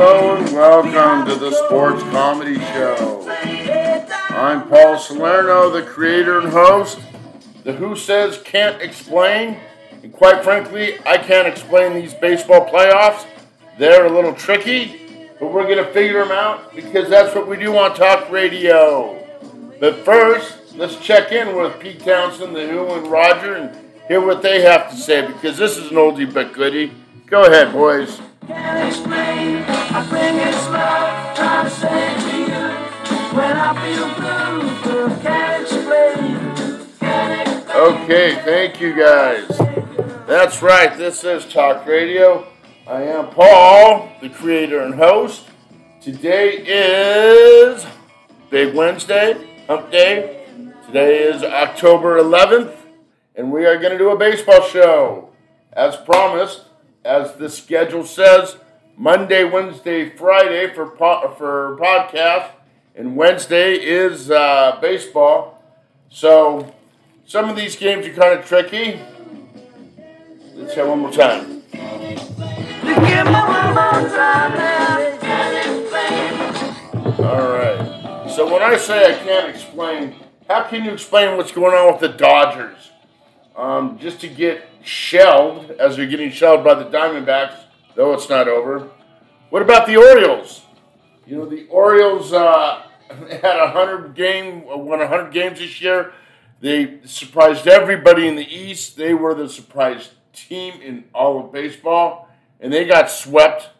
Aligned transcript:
Hello 0.00 0.36
and 0.36 0.52
welcome 0.52 1.26
to 1.28 1.34
the 1.34 1.50
Sports 1.50 2.04
Comedy 2.04 2.54
Show. 2.54 3.28
I'm 4.28 4.68
Paul 4.68 4.96
Salerno, 4.96 5.70
the 5.70 5.82
creator 5.82 6.38
and 6.38 6.50
host. 6.50 7.00
The 7.64 7.72
Who 7.72 7.96
Says 7.96 8.40
Can't 8.44 8.80
Explain. 8.80 9.56
And 10.04 10.12
quite 10.12 10.44
frankly, 10.44 11.00
I 11.04 11.18
can't 11.18 11.48
explain 11.48 11.94
these 11.94 12.14
baseball 12.14 12.70
playoffs. 12.70 13.26
They're 13.76 14.06
a 14.06 14.12
little 14.12 14.34
tricky, 14.34 15.18
but 15.40 15.52
we're 15.52 15.64
going 15.64 15.84
to 15.84 15.92
figure 15.92 16.22
them 16.22 16.30
out 16.30 16.76
because 16.76 17.08
that's 17.08 17.34
what 17.34 17.48
we 17.48 17.56
do 17.56 17.76
on 17.76 17.96
talk 17.96 18.30
radio. 18.30 19.20
But 19.80 20.04
first, 20.04 20.76
let's 20.76 20.94
check 21.00 21.32
in 21.32 21.56
with 21.56 21.80
Pete 21.80 22.04
Townshend, 22.04 22.54
The 22.54 22.68
Who, 22.68 22.86
and 22.92 23.08
Roger 23.08 23.56
and 23.56 23.76
hear 24.06 24.24
what 24.24 24.42
they 24.42 24.60
have 24.60 24.92
to 24.92 24.96
say 24.96 25.26
because 25.26 25.58
this 25.58 25.76
is 25.76 25.90
an 25.90 25.96
oldie 25.96 26.32
but 26.32 26.52
goodie. 26.52 26.92
Go 27.26 27.46
ahead, 27.46 27.72
boys. 27.72 28.20
Can't 28.46 28.88
explain. 28.88 29.77
To 29.98 30.04
say 31.70 32.14
to 32.20 32.36
you 32.38 32.68
when 33.36 33.56
I 33.56 33.74
feel 33.82 34.08
blue. 34.14 34.38
Okay, 37.74 38.28
thank 38.44 38.80
you 38.80 38.94
guys. 38.94 39.48
That's 40.28 40.62
right, 40.62 40.96
this 40.96 41.24
is 41.24 41.52
Talk 41.52 41.84
Radio. 41.84 42.46
I 42.86 43.02
am 43.02 43.30
Paul, 43.30 44.12
the 44.20 44.28
creator 44.28 44.82
and 44.82 44.94
host. 44.94 45.48
Today 46.00 46.58
is 46.64 47.84
Big 48.50 48.76
Wednesday, 48.76 49.64
Hump 49.66 49.90
Day. 49.90 50.46
Today 50.86 51.24
is 51.24 51.42
October 51.42 52.22
11th, 52.22 52.72
and 53.34 53.50
we 53.50 53.66
are 53.66 53.76
going 53.78 53.90
to 53.90 53.98
do 53.98 54.10
a 54.10 54.16
baseball 54.16 54.62
show. 54.62 55.30
As 55.72 55.96
promised, 55.96 56.66
as 57.04 57.34
the 57.34 57.50
schedule 57.50 58.04
says, 58.04 58.58
Monday, 58.98 59.44
Wednesday, 59.44 60.10
Friday 60.10 60.74
for, 60.74 60.86
po- 60.86 61.32
for 61.38 61.78
podcast, 61.80 62.50
and 62.96 63.14
Wednesday 63.14 63.74
is 63.74 64.28
uh, 64.28 64.76
baseball. 64.82 65.62
So 66.10 66.74
some 67.24 67.48
of 67.48 67.54
these 67.54 67.76
games 67.76 68.08
are 68.08 68.12
kind 68.12 68.36
of 68.36 68.44
tricky. 68.44 69.00
Let's 70.56 70.74
have 70.74 70.88
one 70.88 70.98
more 70.98 71.12
time. 71.12 71.62
All 77.20 77.52
right. 77.52 78.28
So 78.34 78.52
when 78.52 78.62
I 78.62 78.76
say 78.76 79.14
I 79.14 79.18
can't 79.18 79.48
explain, 79.48 80.16
how 80.48 80.64
can 80.64 80.84
you 80.84 80.90
explain 80.90 81.36
what's 81.36 81.52
going 81.52 81.72
on 81.72 81.92
with 81.92 82.00
the 82.00 82.08
Dodgers? 82.08 82.90
Um, 83.54 83.96
just 84.00 84.20
to 84.22 84.28
get 84.28 84.68
shelled 84.82 85.70
as 85.70 85.96
they're 85.96 86.06
getting 86.06 86.32
shelled 86.32 86.64
by 86.64 86.74
the 86.74 86.84
Diamondbacks, 86.84 87.67
though 87.98 88.12
it's 88.12 88.28
not 88.28 88.46
over. 88.46 88.88
What 89.50 89.60
about 89.60 89.88
the 89.88 89.96
Orioles? 89.96 90.62
You 91.26 91.36
know 91.36 91.46
the 91.46 91.66
Orioles 91.66 92.32
uh, 92.32 92.84
had 93.10 93.58
a 93.58 93.72
hundred 93.72 94.14
game, 94.14 94.64
won 94.64 95.00
hundred 95.00 95.32
games 95.32 95.58
this 95.58 95.80
year. 95.82 96.12
They 96.60 97.00
surprised 97.04 97.66
everybody 97.66 98.28
in 98.28 98.36
the 98.36 98.46
East. 98.46 98.96
They 98.96 99.14
were 99.14 99.34
the 99.34 99.48
surprise 99.48 100.12
team 100.32 100.80
in 100.80 101.04
all 101.12 101.44
of 101.44 101.52
baseball, 101.52 102.28
and 102.60 102.72
they 102.72 102.84
got 102.84 103.10
swept 103.10 103.70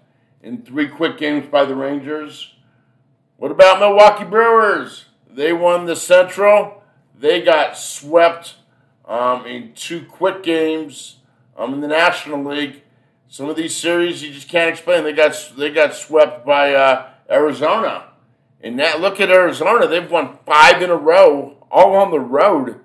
in 0.43 0.63
three 0.63 0.89
quick 0.89 1.17
games 1.17 1.47
by 1.47 1.65
the 1.65 1.77
Rangers. 1.77 2.57
What 3.37 3.53
about 3.53 3.79
Milwaukee 3.79 4.25
Brewers? 4.25 5.05
They 5.31 5.53
won 5.53 5.87
the 5.87 5.95
Central. 5.95 6.83
They 7.17 7.41
got 7.41 7.79
swept 7.79 8.57
um, 9.05 9.47
in 9.47 9.75
two 9.75 10.05
quick 10.05 10.43
games 10.43 11.19
um, 11.57 11.73
in 11.75 11.81
the 11.81 11.89
National 11.89 12.43
League. 12.45 12.83
Some 13.31 13.51
of 13.51 13.57
these 13.57 13.77
series 13.77 14.23
you 14.23 14.33
just 14.33 14.49
can't 14.49 14.71
explain. 14.71 15.05
They 15.05 15.13
got 15.13 15.53
they 15.57 15.71
got 15.71 15.95
swept 15.95 16.47
by 16.47 16.75
uh, 16.75 17.09
Arizona. 17.31 18.09
And 18.61 18.79
that 18.79 19.01
look 19.01 19.21
at 19.21 19.31
Arizona. 19.31 19.87
They've 19.87 20.11
won 20.11 20.39
five 20.47 20.83
in 20.83 20.91
a 20.91 20.97
row, 20.97 21.57
all 21.71 21.95
on 21.95 22.11
the 22.11 22.21
road. 22.21 22.81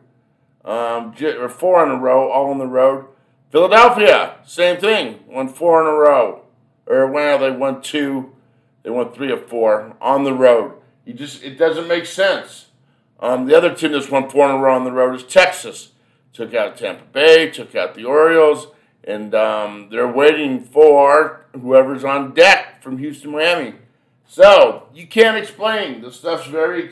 Um, 0.65 1.15
or 1.21 1.49
four 1.49 1.83
in 1.83 1.91
a 1.91 1.97
row, 1.97 2.29
all 2.29 2.51
on 2.51 2.57
the 2.57 2.67
road. 2.67 3.05
Philadelphia, 3.51 4.37
same 4.45 4.79
thing, 4.79 5.19
won 5.27 5.47
four 5.47 5.81
in 5.81 5.87
a 5.87 5.97
row. 5.97 6.43
Or 6.85 7.07
well, 7.07 7.39
they 7.39 7.51
won 7.51 7.81
two. 7.81 8.33
They 8.83 8.89
won 8.89 9.13
three 9.13 9.31
or 9.31 9.37
four 9.37 9.95
on 10.01 10.23
the 10.23 10.33
road. 10.33 10.73
You 11.05 11.13
just 11.13 11.43
it 11.43 11.57
doesn't 11.57 11.87
make 11.87 12.05
sense. 12.05 12.67
Um, 13.19 13.45
the 13.45 13.55
other 13.55 13.73
team 13.73 13.93
that's 13.93 14.09
won 14.09 14.29
four 14.29 14.49
in 14.49 14.55
a 14.55 14.57
row 14.57 14.75
on 14.75 14.83
the 14.83 14.91
road 14.91 15.15
is 15.15 15.23
Texas. 15.23 15.91
Took 16.33 16.53
out 16.53 16.77
Tampa 16.77 17.05
Bay, 17.05 17.49
took 17.49 17.75
out 17.75 17.93
the 17.93 18.05
Orioles, 18.05 18.67
and 19.03 19.35
um, 19.35 19.89
they're 19.89 20.11
waiting 20.11 20.61
for 20.61 21.45
whoever's 21.53 22.03
on 22.03 22.33
deck 22.33 22.81
from 22.81 22.97
Houston, 22.97 23.31
Miami. 23.31 23.75
So 24.27 24.87
you 24.93 25.07
can't 25.07 25.37
explain. 25.37 26.01
The 26.01 26.11
stuff's 26.11 26.47
very. 26.47 26.89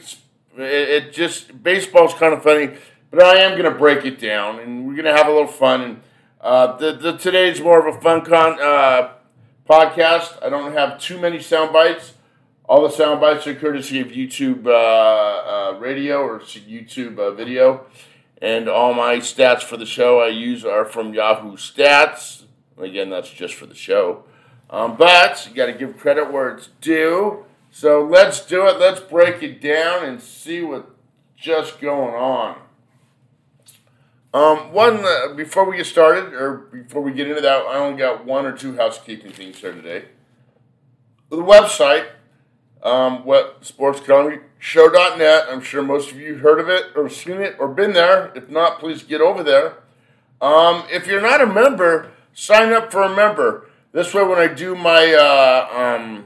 It, 0.57 0.61
it 0.61 1.13
just 1.13 1.63
baseball's 1.63 2.13
kind 2.13 2.33
of 2.33 2.43
funny, 2.43 2.71
but 3.09 3.23
I 3.23 3.37
am 3.37 3.51
going 3.51 3.71
to 3.71 3.77
break 3.77 4.05
it 4.05 4.19
down, 4.19 4.59
and 4.59 4.85
we're 4.85 4.93
going 4.93 5.05
to 5.05 5.15
have 5.15 5.27
a 5.27 5.31
little 5.31 5.47
fun. 5.47 5.81
And 5.81 6.01
uh, 6.41 6.77
the, 6.77 6.93
the 6.93 7.17
today's 7.17 7.61
more 7.61 7.87
of 7.87 7.95
a 7.95 7.99
fun 8.01 8.23
con 8.23 8.59
uh, 8.61 9.13
podcast. 9.69 10.43
I 10.43 10.49
don't 10.49 10.73
have 10.73 10.99
too 10.99 11.19
many 11.19 11.39
sound 11.39 11.71
bites. 11.73 12.13
All 12.65 12.83
the 12.83 12.89
sound 12.89 13.19
bites 13.19 13.47
are 13.47 13.55
courtesy 13.55 13.99
of 13.99 14.07
YouTube 14.09 14.65
uh, 14.65 14.71
uh, 14.71 15.79
radio 15.79 16.21
or 16.21 16.39
YouTube 16.39 17.19
uh, 17.19 17.31
video. 17.31 17.85
And 18.41 18.67
all 18.67 18.93
my 18.93 19.17
stats 19.17 19.61
for 19.61 19.77
the 19.77 19.85
show 19.85 20.19
I 20.19 20.29
use 20.29 20.65
are 20.65 20.83
from 20.83 21.13
Yahoo 21.13 21.57
Stats. 21.57 22.43
Again, 22.77 23.09
that's 23.09 23.29
just 23.29 23.53
for 23.53 23.67
the 23.67 23.75
show. 23.75 24.23
Um, 24.69 24.95
but 24.97 25.47
you 25.47 25.55
got 25.55 25.67
to 25.67 25.73
give 25.73 25.97
credit 25.97 26.31
where 26.31 26.49
it's 26.49 26.69
due. 26.79 27.45
So 27.69 28.03
let's 28.03 28.45
do 28.45 28.67
it. 28.67 28.79
Let's 28.79 28.99
break 28.99 29.43
it 29.43 29.61
down 29.61 30.05
and 30.05 30.19
see 30.19 30.61
what's 30.63 30.89
just 31.37 31.79
going 31.79 32.15
on. 32.15 32.57
Um, 34.33 34.71
one 34.71 35.03
uh, 35.03 35.33
before 35.35 35.69
we 35.69 35.77
get 35.77 35.85
started, 35.85 36.33
or 36.33 36.57
before 36.71 37.01
we 37.01 37.11
get 37.11 37.27
into 37.27 37.41
that, 37.41 37.65
I 37.65 37.75
only 37.75 37.97
got 37.97 38.25
one 38.25 38.45
or 38.45 38.55
two 38.55 38.77
housekeeping 38.77 39.31
things 39.31 39.57
here 39.57 39.73
today. 39.73 40.05
The 41.29 41.37
website, 41.37 42.07
um, 42.83 43.25
what 43.25 43.61
sportscomedyshow.net. 43.61 45.45
I'm 45.49 45.61
sure 45.61 45.81
most 45.81 46.11
of 46.11 46.19
you 46.19 46.35
heard 46.35 46.59
of 46.59 46.69
it 46.69 46.87
or 46.95 47.09
seen 47.09 47.41
it 47.41 47.55
or 47.59 47.67
been 47.67 47.93
there. 47.93 48.31
If 48.35 48.49
not, 48.49 48.79
please 48.79 49.03
get 49.03 49.21
over 49.21 49.43
there. 49.43 49.77
Um, 50.41 50.83
if 50.89 51.05
you're 51.05 51.21
not 51.21 51.41
a 51.41 51.45
member, 51.45 52.11
sign 52.33 52.73
up 52.73 52.91
for 52.91 53.03
a 53.03 53.15
member. 53.15 53.69
This 53.91 54.13
way, 54.13 54.23
when 54.23 54.39
I 54.39 54.47
do 54.47 54.75
my 54.75 55.13
uh, 55.13 55.97
um, 55.99 56.25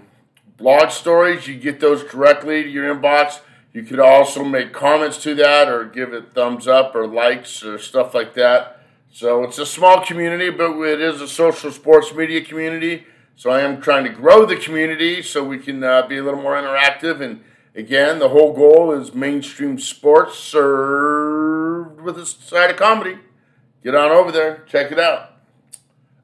blog 0.57 0.91
stories, 0.91 1.47
you 1.47 1.55
get 1.55 1.79
those 1.79 2.03
directly 2.03 2.63
to 2.63 2.69
your 2.69 2.95
inbox. 2.95 3.41
You 3.73 3.83
could 3.83 3.99
also 3.99 4.43
make 4.45 4.71
comments 4.71 5.21
to 5.23 5.35
that 5.35 5.67
or 5.67 5.83
give 5.83 6.13
it 6.13 6.33
thumbs 6.33 6.67
up 6.67 6.95
or 6.95 7.07
likes 7.07 7.63
or 7.63 7.77
stuff 7.77 8.13
like 8.13 8.33
that. 8.35 8.79
So 9.11 9.43
it's 9.43 9.57
a 9.57 9.65
small 9.65 10.05
community, 10.05 10.49
but 10.49 10.79
it 10.81 11.01
is 11.01 11.19
a 11.19 11.27
social 11.27 11.71
sports 11.71 12.13
media 12.13 12.43
community. 12.43 13.05
So 13.35 13.49
I 13.49 13.61
am 13.61 13.81
trying 13.81 14.05
to 14.05 14.09
grow 14.09 14.45
the 14.45 14.55
community 14.55 15.21
so 15.21 15.43
we 15.43 15.59
can 15.59 15.83
uh, 15.83 16.07
be 16.07 16.17
a 16.17 16.23
little 16.23 16.41
more 16.41 16.55
interactive. 16.55 17.19
And 17.21 17.43
again, 17.75 18.19
the 18.19 18.29
whole 18.29 18.53
goal 18.53 18.91
is 18.91 19.13
mainstream 19.13 19.77
sports 19.77 20.37
served 20.39 22.01
with 22.01 22.17
a 22.17 22.25
side 22.25 22.71
of 22.71 22.77
comedy. 22.77 23.17
Get 23.83 23.93
on 23.93 24.11
over 24.11 24.31
there, 24.31 24.63
check 24.67 24.91
it 24.91 24.99
out. 24.99 25.33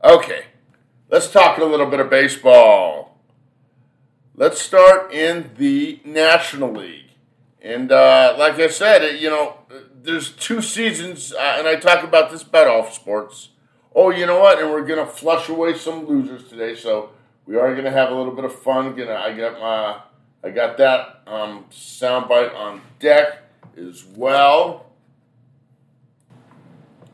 Okay, 0.03 0.45
let's 1.09 1.31
talk 1.31 1.59
a 1.59 1.65
little 1.65 1.85
bit 1.85 1.99
of 1.99 2.09
baseball. 2.09 3.19
Let's 4.35 4.59
start 4.59 5.13
in 5.13 5.51
the 5.57 5.99
National 6.03 6.71
League. 6.71 7.11
And 7.61 7.91
uh, 7.91 8.35
like 8.39 8.55
I 8.55 8.69
said, 8.69 9.19
you 9.21 9.29
know, 9.29 9.57
there's 10.01 10.31
two 10.31 10.61
seasons, 10.61 11.33
uh, 11.33 11.55
and 11.59 11.67
I 11.67 11.75
talk 11.75 12.03
about 12.03 12.31
this 12.31 12.41
about 12.41 12.67
all 12.67 12.89
sports. 12.89 13.49
Oh, 13.93 14.09
you 14.09 14.25
know 14.25 14.39
what? 14.39 14.59
And 14.59 14.71
we're 14.71 14.85
gonna 14.85 15.05
flush 15.05 15.49
away 15.49 15.77
some 15.77 16.05
losers 16.05 16.47
today, 16.47 16.75
so 16.75 17.09
we 17.45 17.57
are 17.57 17.75
gonna 17.75 17.91
have 17.91 18.09
a 18.09 18.15
little 18.15 18.33
bit 18.33 18.45
of 18.45 18.57
fun. 18.57 18.95
Gonna, 18.95 19.15
I 19.15 19.33
got 19.33 19.59
my, 19.59 20.01
I 20.43 20.51
got 20.51 20.77
that 20.77 21.21
um, 21.27 21.65
soundbite 21.71 22.55
on 22.55 22.81
deck 22.99 23.43
as 23.77 24.05
well. 24.05 24.85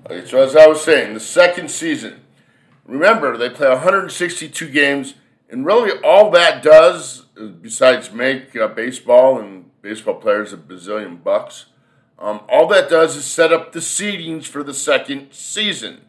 Okay, 0.06 0.26
so 0.28 0.42
as 0.42 0.56
I 0.56 0.68
was 0.68 0.84
saying, 0.84 1.14
the 1.14 1.20
second 1.20 1.72
season. 1.72 2.22
Remember, 2.86 3.36
they 3.36 3.50
play 3.50 3.68
162 3.68 4.70
games, 4.70 5.16
and 5.50 5.66
really 5.66 6.00
all 6.04 6.32
that 6.32 6.64
does, 6.64 7.26
besides 7.62 8.14
make 8.14 8.56
uh, 8.56 8.70
baseball 8.70 9.40
and 9.40 9.70
baseball 9.82 10.16
players 10.16 10.54
a 10.54 10.58
bazillion 10.58 11.22
bucks, 11.22 11.66
um, 12.18 12.42
all 12.48 12.66
that 12.68 12.90
does 12.90 13.18
is 13.18 13.26
set 13.26 13.52
up 13.52 13.74
the 13.74 13.80
seedings 13.80 14.46
for 14.46 14.64
the 14.64 14.74
second 14.74 15.34
season. 15.34 16.07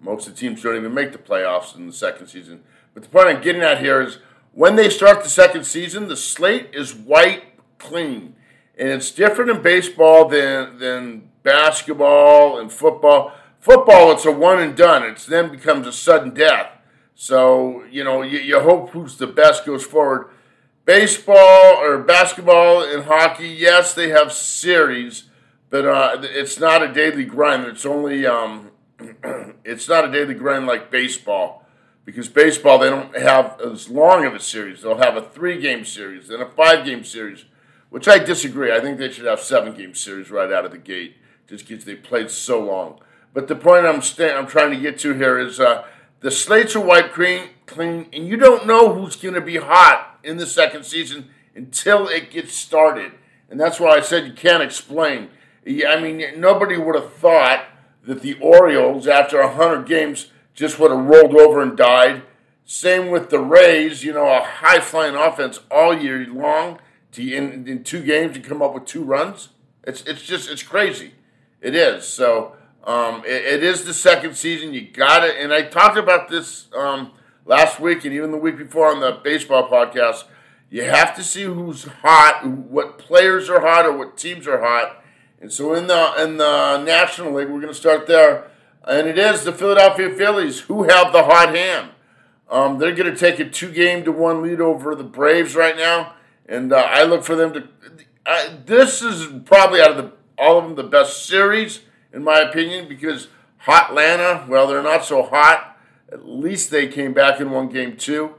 Most 0.00 0.26
of 0.26 0.34
the 0.34 0.40
teams 0.40 0.62
don't 0.62 0.76
even 0.76 0.94
make 0.94 1.12
the 1.12 1.18
playoffs 1.18 1.76
in 1.76 1.86
the 1.86 1.92
second 1.92 2.28
season. 2.28 2.62
But 2.94 3.02
the 3.02 3.08
point 3.08 3.28
I'm 3.28 3.42
getting 3.42 3.62
at 3.62 3.80
here 3.80 4.00
is 4.00 4.18
when 4.52 4.76
they 4.76 4.90
start 4.90 5.22
the 5.22 5.28
second 5.28 5.64
season, 5.64 6.08
the 6.08 6.16
slate 6.16 6.70
is 6.72 6.94
white 6.94 7.44
clean. 7.78 8.34
And 8.76 8.88
it's 8.88 9.10
different 9.10 9.50
in 9.50 9.62
baseball 9.62 10.28
than, 10.28 10.78
than 10.78 11.30
basketball 11.42 12.58
and 12.58 12.72
football. 12.72 13.32
Football, 13.60 14.12
it's 14.12 14.24
a 14.24 14.32
one 14.32 14.60
and 14.60 14.76
done. 14.76 15.02
It 15.02 15.18
then 15.28 15.50
becomes 15.50 15.86
a 15.86 15.92
sudden 15.92 16.32
death. 16.32 16.70
So, 17.14 17.84
you 17.90 18.04
know, 18.04 18.22
you, 18.22 18.38
you 18.38 18.60
hope 18.60 18.90
who's 18.90 19.16
the 19.16 19.26
best 19.26 19.66
goes 19.66 19.84
forward. 19.84 20.28
Baseball 20.84 21.76
or 21.76 21.98
basketball 21.98 22.82
and 22.82 23.04
hockey, 23.04 23.48
yes, 23.48 23.92
they 23.92 24.10
have 24.10 24.32
series, 24.32 25.24
but 25.68 25.84
uh, 25.84 26.18
it's 26.22 26.58
not 26.58 26.82
a 26.82 26.92
daily 26.92 27.24
grind. 27.24 27.64
It's 27.64 27.84
only 27.84 28.24
um, 28.24 28.70
it's 29.64 29.88
not 29.88 30.04
a 30.04 30.12
daily 30.12 30.34
grind 30.34 30.66
like 30.66 30.90
baseball 30.90 31.64
because 32.04 32.28
baseball 32.28 32.78
they 32.78 32.90
don't 32.90 33.14
have 33.16 33.60
as 33.60 33.88
long 33.88 34.24
of 34.24 34.34
a 34.34 34.40
series. 34.40 34.82
They'll 34.82 34.98
have 34.98 35.16
a 35.16 35.22
three 35.22 35.60
game 35.60 35.84
series, 35.84 36.28
then 36.28 36.40
a 36.40 36.48
five 36.48 36.84
game 36.84 37.04
series, 37.04 37.44
which 37.90 38.08
I 38.08 38.18
disagree. 38.18 38.72
I 38.72 38.80
think 38.80 38.98
they 38.98 39.10
should 39.10 39.26
have 39.26 39.40
seven 39.40 39.74
game 39.74 39.94
series 39.94 40.30
right 40.30 40.50
out 40.50 40.64
of 40.64 40.72
the 40.72 40.78
gate, 40.78 41.16
just 41.46 41.68
because 41.68 41.84
they 41.84 41.94
played 41.94 42.30
so 42.30 42.60
long. 42.64 43.00
But 43.34 43.46
the 43.46 43.56
point 43.56 43.86
I'm 43.86 44.00
I'm 44.00 44.46
trying 44.46 44.70
to 44.70 44.80
get 44.80 44.98
to 45.00 45.12
here 45.14 45.38
is 45.38 45.60
uh, 45.60 45.84
the 46.20 46.30
slates 46.30 46.74
are 46.74 46.80
wiped 46.80 47.12
clean, 47.12 47.50
clean, 47.66 48.08
and 48.12 48.26
you 48.26 48.36
don't 48.36 48.66
know 48.66 48.94
who's 48.94 49.14
going 49.14 49.34
to 49.34 49.40
be 49.40 49.56
hot 49.56 50.18
in 50.24 50.38
the 50.38 50.46
second 50.46 50.84
season 50.84 51.30
until 51.54 52.08
it 52.08 52.30
gets 52.30 52.54
started, 52.54 53.12
and 53.50 53.60
that's 53.60 53.78
why 53.78 53.90
I 53.90 54.00
said 54.00 54.26
you 54.26 54.32
can't 54.32 54.62
explain. 54.62 55.28
I 55.66 56.00
mean, 56.00 56.40
nobody 56.40 56.78
would 56.78 56.94
have 56.94 57.12
thought 57.12 57.66
that 58.08 58.22
the 58.22 58.38
Orioles, 58.40 59.06
after 59.06 59.38
100 59.38 59.86
games, 59.86 60.28
just 60.54 60.78
would 60.78 60.90
have 60.90 61.04
rolled 61.04 61.36
over 61.36 61.60
and 61.60 61.76
died. 61.76 62.22
Same 62.64 63.10
with 63.10 63.28
the 63.28 63.38
Rays, 63.38 64.02
you 64.02 64.14
know, 64.14 64.26
a 64.26 64.40
high 64.40 64.80
flying 64.80 65.14
offense 65.14 65.60
all 65.70 65.96
year 65.96 66.26
long. 66.26 66.78
To 67.12 67.22
in, 67.22 67.68
in 67.68 67.84
two 67.84 68.02
games 68.02 68.34
to 68.34 68.40
come 68.40 68.62
up 68.62 68.72
with 68.72 68.86
two 68.86 69.04
runs, 69.04 69.50
it's 69.84 70.02
it's 70.02 70.22
just 70.22 70.50
it's 70.50 70.62
crazy. 70.62 71.12
It 71.60 71.74
is 71.74 72.06
so. 72.06 72.56
Um, 72.84 73.22
it, 73.26 73.44
it 73.44 73.62
is 73.62 73.84
the 73.84 73.92
second 73.92 74.36
season. 74.36 74.72
You 74.72 74.88
got 74.88 75.24
it, 75.24 75.36
and 75.38 75.52
I 75.52 75.62
talked 75.62 75.98
about 75.98 76.28
this 76.28 76.68
um, 76.74 77.12
last 77.44 77.78
week 77.78 78.06
and 78.06 78.14
even 78.14 78.30
the 78.30 78.38
week 78.38 78.56
before 78.56 78.90
on 78.90 79.00
the 79.00 79.20
baseball 79.22 79.68
podcast. 79.68 80.24
You 80.70 80.84
have 80.84 81.14
to 81.16 81.22
see 81.22 81.42
who's 81.42 81.84
hot, 81.84 82.46
what 82.46 82.98
players 82.98 83.50
are 83.50 83.60
hot, 83.60 83.84
or 83.84 83.96
what 83.96 84.16
teams 84.16 84.46
are 84.46 84.60
hot. 84.60 85.02
And 85.40 85.52
so 85.52 85.74
in 85.74 85.86
the 85.86 86.14
in 86.22 86.36
the 86.36 86.82
National 86.82 87.32
League, 87.32 87.48
we're 87.48 87.60
going 87.60 87.68
to 87.68 87.74
start 87.74 88.06
there 88.06 88.50
and 88.88 89.06
it 89.06 89.18
is 89.18 89.44
the 89.44 89.52
Philadelphia 89.52 90.10
Phillies 90.10 90.60
who 90.60 90.84
have 90.84 91.12
the 91.12 91.24
hot 91.24 91.54
hand. 91.54 91.90
Um, 92.50 92.78
they're 92.78 92.94
going 92.94 93.12
to 93.12 93.18
take 93.18 93.38
a 93.38 93.48
two 93.48 93.70
game 93.70 94.04
to 94.04 94.12
one 94.12 94.42
lead 94.42 94.60
over 94.60 94.94
the 94.94 95.04
Braves 95.04 95.54
right 95.54 95.76
now, 95.76 96.14
and 96.46 96.72
uh, 96.72 96.76
I 96.76 97.04
look 97.04 97.22
for 97.22 97.36
them 97.36 97.52
to. 97.52 97.68
Uh, 98.24 98.48
this 98.64 99.02
is 99.02 99.26
probably 99.44 99.80
out 99.80 99.90
of 99.90 99.96
the 99.98 100.12
all 100.38 100.58
of 100.58 100.64
them 100.64 100.74
the 100.76 100.82
best 100.82 101.26
series 101.26 101.82
in 102.12 102.24
my 102.24 102.38
opinion 102.40 102.88
because 102.88 103.28
Hot 103.58 103.90
Atlanta, 103.90 104.46
well, 104.48 104.66
they're 104.66 104.82
not 104.82 105.04
so 105.04 105.22
hot. 105.22 105.76
At 106.10 106.26
least 106.26 106.70
they 106.70 106.86
came 106.86 107.12
back 107.12 107.40
in 107.40 107.50
one 107.50 107.68
game 107.68 107.96
too. 107.96 108.34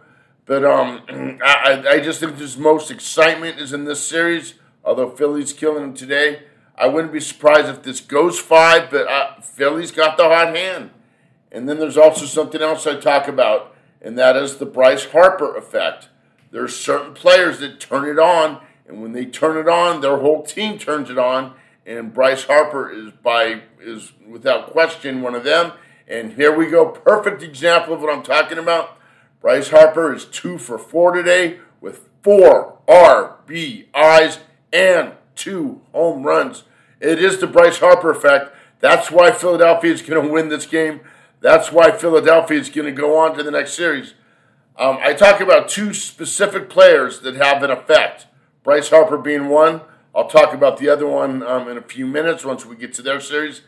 But 0.46 0.66
um, 0.66 1.02
I, 1.44 1.84
I 1.88 2.00
just 2.00 2.20
think 2.20 2.38
there's 2.38 2.58
most 2.58 2.90
excitement 2.90 3.60
is 3.60 3.74
in 3.74 3.86
this 3.86 4.06
series. 4.08 4.56
Although 4.84 5.12
Philly's 5.12 5.54
killing 5.54 5.82
them 5.84 5.94
today, 5.94 6.44
I 6.80 6.88
wouldn't 6.88 7.12
be 7.12 7.20
surprised 7.20 7.68
if 7.68 7.84
this 7.84 8.00
goes 8.00 8.40
five, 8.40 8.90
but 8.90 9.06
uh, 9.06 9.42
Philly's 9.42 9.92
got 9.92 10.16
the 10.16 10.24
hot 10.24 10.56
hand. 10.56 10.92
And 11.52 11.68
then 11.68 11.78
there's 11.78 11.98
also 11.98 12.26
something 12.26 12.62
else 12.62 12.88
I 12.88 12.96
talk 12.96 13.28
about, 13.28 13.76
and 14.02 14.18
that 14.18 14.38
is 14.38 14.58
the 14.58 14.66
Bryce 14.66 15.06
Harper 15.06 15.58
effect. 15.58 16.08
There 16.52 16.64
are 16.64 16.70
certain 16.70 17.14
players 17.14 17.60
that 17.60 17.82
turn 17.82 18.08
it 18.08 18.18
on, 18.18 18.62
and 18.88 19.02
when 19.02 19.12
they 19.12 19.26
turn 19.26 19.58
it 19.58 19.68
on, 19.68 20.00
their 20.00 20.20
whole 20.20 20.42
team 20.42 20.78
turns 20.78 21.10
it 21.10 21.18
on. 21.18 21.54
And 21.86 22.14
Bryce 22.14 22.46
Harper 22.46 22.90
is 22.90 23.12
by 23.12 23.64
is 23.82 24.14
without 24.26 24.72
question 24.72 25.22
one 25.22 25.36
of 25.36 25.44
them. 25.44 25.74
And 26.08 26.34
here 26.34 26.56
we 26.56 26.68
go, 26.68 26.86
perfect 26.86 27.44
example 27.44 27.94
of 27.94 28.02
what 28.02 28.14
I'm 28.14 28.24
talking 28.24 28.58
about. 28.58 28.98
Bryce 29.42 29.70
Harper 29.70 30.14
is 30.14 30.26
two 30.26 30.58
for 30.58 30.78
four 30.78 31.12
today 31.12 31.60
with 31.82 32.10
four 32.24 32.78
RBIs 32.88 34.40
and 34.72 35.14
two 35.36 35.82
home 35.94 36.24
runs. 36.24 36.64
It 37.00 37.24
is 37.24 37.40
the 37.40 37.48
Bryce 37.48 37.80
Harper 37.80 38.12
effect. 38.12 38.56
That's 38.80 39.12
why 39.12 39.32
Philadelphia 39.32 39.92
is 39.92 40.02
going 40.02 40.26
to 40.26 40.32
win 40.32 40.50
this 40.50 40.66
game. 40.66 41.02
That's 41.42 41.72
why 41.72 41.92
Philadelphia 41.92 42.60
is 42.60 42.70
going 42.70 42.86
to 42.86 42.92
go 42.92 43.18
on 43.18 43.38
to 43.38 43.44
the 43.44 43.52
next 43.52 43.74
series. 43.74 44.14
Um, 44.78 44.98
I 45.02 45.14
talk 45.14 45.42
about 45.42 45.70
two 45.70 45.94
specific 45.94 46.70
players 46.70 47.20
that 47.22 47.36
have 47.36 47.64
an 47.64 47.72
effect. 47.72 48.28
Bryce 48.64 48.90
Harper 48.90 49.18
being 49.18 49.50
one. 49.50 49.82
I'll 50.16 50.28
talk 50.28 50.54
about 50.54 50.78
the 50.78 50.90
other 50.90 51.08
one 51.08 51.44
um, 51.44 51.68
in 51.68 51.78
a 51.78 51.82
few 51.82 52.06
minutes 52.06 52.44
once 52.44 52.66
we 52.66 52.76
get 52.76 52.94
to 52.96 53.02
their 53.02 53.20
series. 53.20 53.62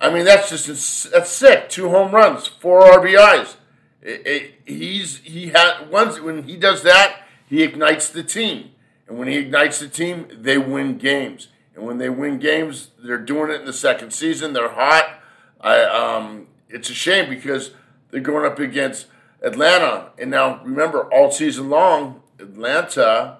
I 0.00 0.12
mean, 0.12 0.24
that's 0.24 0.48
just 0.48 1.10
that's 1.10 1.30
sick. 1.30 1.68
Two 1.68 1.88
home 1.90 2.12
runs, 2.12 2.46
four 2.46 2.82
RBIs. 2.82 3.56
It, 4.00 4.26
it, 4.26 4.54
he's 4.64 5.18
he 5.18 5.48
had 5.48 5.90
once 5.90 6.20
when 6.20 6.44
he 6.44 6.56
does 6.56 6.84
that, 6.84 7.22
he 7.48 7.62
ignites 7.62 8.08
the 8.08 8.22
team, 8.22 8.70
and 9.08 9.18
when 9.18 9.26
he 9.26 9.36
ignites 9.36 9.80
the 9.80 9.88
team, 9.88 10.28
they 10.32 10.56
win 10.56 10.98
games. 10.98 11.48
And 11.78 11.86
when 11.86 11.98
they 11.98 12.08
win 12.08 12.40
games, 12.40 12.90
they're 12.98 13.16
doing 13.16 13.52
it 13.52 13.60
in 13.60 13.64
the 13.64 13.72
second 13.72 14.12
season. 14.12 14.52
They're 14.52 14.68
hot. 14.68 15.20
I, 15.60 15.84
um, 15.84 16.48
it's 16.68 16.90
a 16.90 16.94
shame 16.94 17.30
because 17.30 17.70
they're 18.10 18.20
going 18.20 18.44
up 18.44 18.58
against 18.58 19.06
Atlanta. 19.42 20.10
And 20.18 20.28
now 20.28 20.60
remember, 20.64 21.04
all 21.12 21.30
season 21.30 21.70
long, 21.70 22.22
Atlanta 22.40 23.38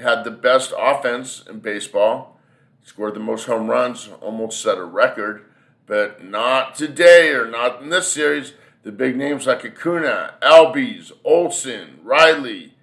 had 0.00 0.22
the 0.22 0.30
best 0.30 0.72
offense 0.78 1.42
in 1.50 1.58
baseball, 1.58 2.38
scored 2.84 3.14
the 3.14 3.20
most 3.20 3.46
home 3.46 3.66
runs, 3.66 4.08
almost 4.20 4.62
set 4.62 4.78
a 4.78 4.84
record. 4.84 5.46
But 5.86 6.24
not 6.24 6.76
today 6.76 7.30
or 7.30 7.50
not 7.50 7.82
in 7.82 7.88
this 7.88 8.12
series. 8.12 8.52
The 8.84 8.92
big 8.92 9.16
names 9.16 9.48
like 9.48 9.64
Acuna, 9.64 10.34
Albies, 10.40 11.10
Olson, 11.24 11.98
Riley, 12.04 12.74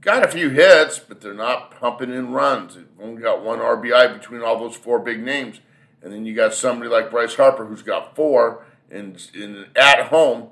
got 0.00 0.24
a 0.24 0.28
few 0.28 0.50
hits, 0.50 0.98
but 0.98 1.20
they're 1.20 1.34
not 1.34 1.78
pumping 1.78 2.12
in 2.12 2.32
runs. 2.32 2.74
They've 2.74 2.86
only 3.00 3.22
got 3.22 3.42
one 3.42 3.58
RBI 3.58 4.18
between 4.18 4.42
all 4.42 4.58
those 4.58 4.76
four 4.76 4.98
big 4.98 5.22
names. 5.22 5.60
And 6.02 6.12
then 6.12 6.24
you 6.24 6.34
got 6.34 6.54
somebody 6.54 6.90
like 6.90 7.10
Bryce 7.10 7.34
Harper 7.34 7.66
who's 7.66 7.82
got 7.82 8.14
four 8.14 8.64
and, 8.90 9.20
and 9.34 9.66
at 9.76 10.06
home. 10.08 10.48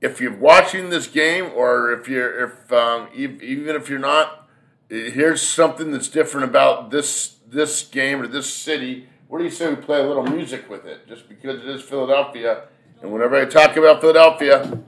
If 0.00 0.20
you're 0.20 0.36
watching 0.36 0.90
this 0.90 1.08
game, 1.08 1.50
or 1.56 1.90
if 1.92 2.08
you're 2.08 2.44
if 2.44 2.72
um, 2.72 3.08
even 3.12 3.74
if 3.74 3.90
you're 3.90 3.98
not, 3.98 4.48
here's 4.88 5.42
something 5.42 5.90
that's 5.90 6.06
different 6.06 6.44
about 6.44 6.92
this 6.92 7.34
this 7.48 7.82
game 7.82 8.22
or 8.22 8.28
this 8.28 8.52
city. 8.52 9.08
What 9.26 9.38
do 9.38 9.44
you 9.44 9.50
say 9.50 9.68
we 9.68 9.74
play 9.74 10.00
a 10.00 10.06
little 10.06 10.22
music 10.22 10.70
with 10.70 10.86
it? 10.86 11.08
Just 11.08 11.28
because 11.28 11.58
it 11.58 11.68
is 11.68 11.82
Philadelphia, 11.82 12.68
and 13.02 13.12
whenever 13.12 13.34
I 13.34 13.44
talk 13.44 13.76
about 13.76 14.00
Philadelphia, 14.00 14.78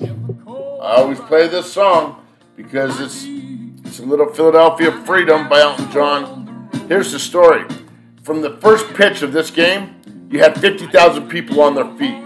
I 0.00 0.94
always 0.94 1.18
play 1.18 1.48
this 1.48 1.72
song 1.72 2.17
because 2.58 3.00
it's 3.00 3.24
it's 3.86 4.00
a 4.00 4.02
little 4.04 4.28
Philadelphia 4.34 4.90
freedom 5.06 5.48
by 5.48 5.60
Elton 5.60 5.90
John. 5.92 6.68
Here's 6.88 7.12
the 7.12 7.18
story. 7.18 7.64
From 8.22 8.42
the 8.42 8.58
first 8.58 8.92
pitch 8.92 9.22
of 9.22 9.32
this 9.32 9.50
game, 9.50 9.94
you 10.30 10.40
had 10.40 10.60
50,000 10.60 11.28
people 11.28 11.62
on 11.62 11.74
their 11.74 11.90
feet, 11.96 12.20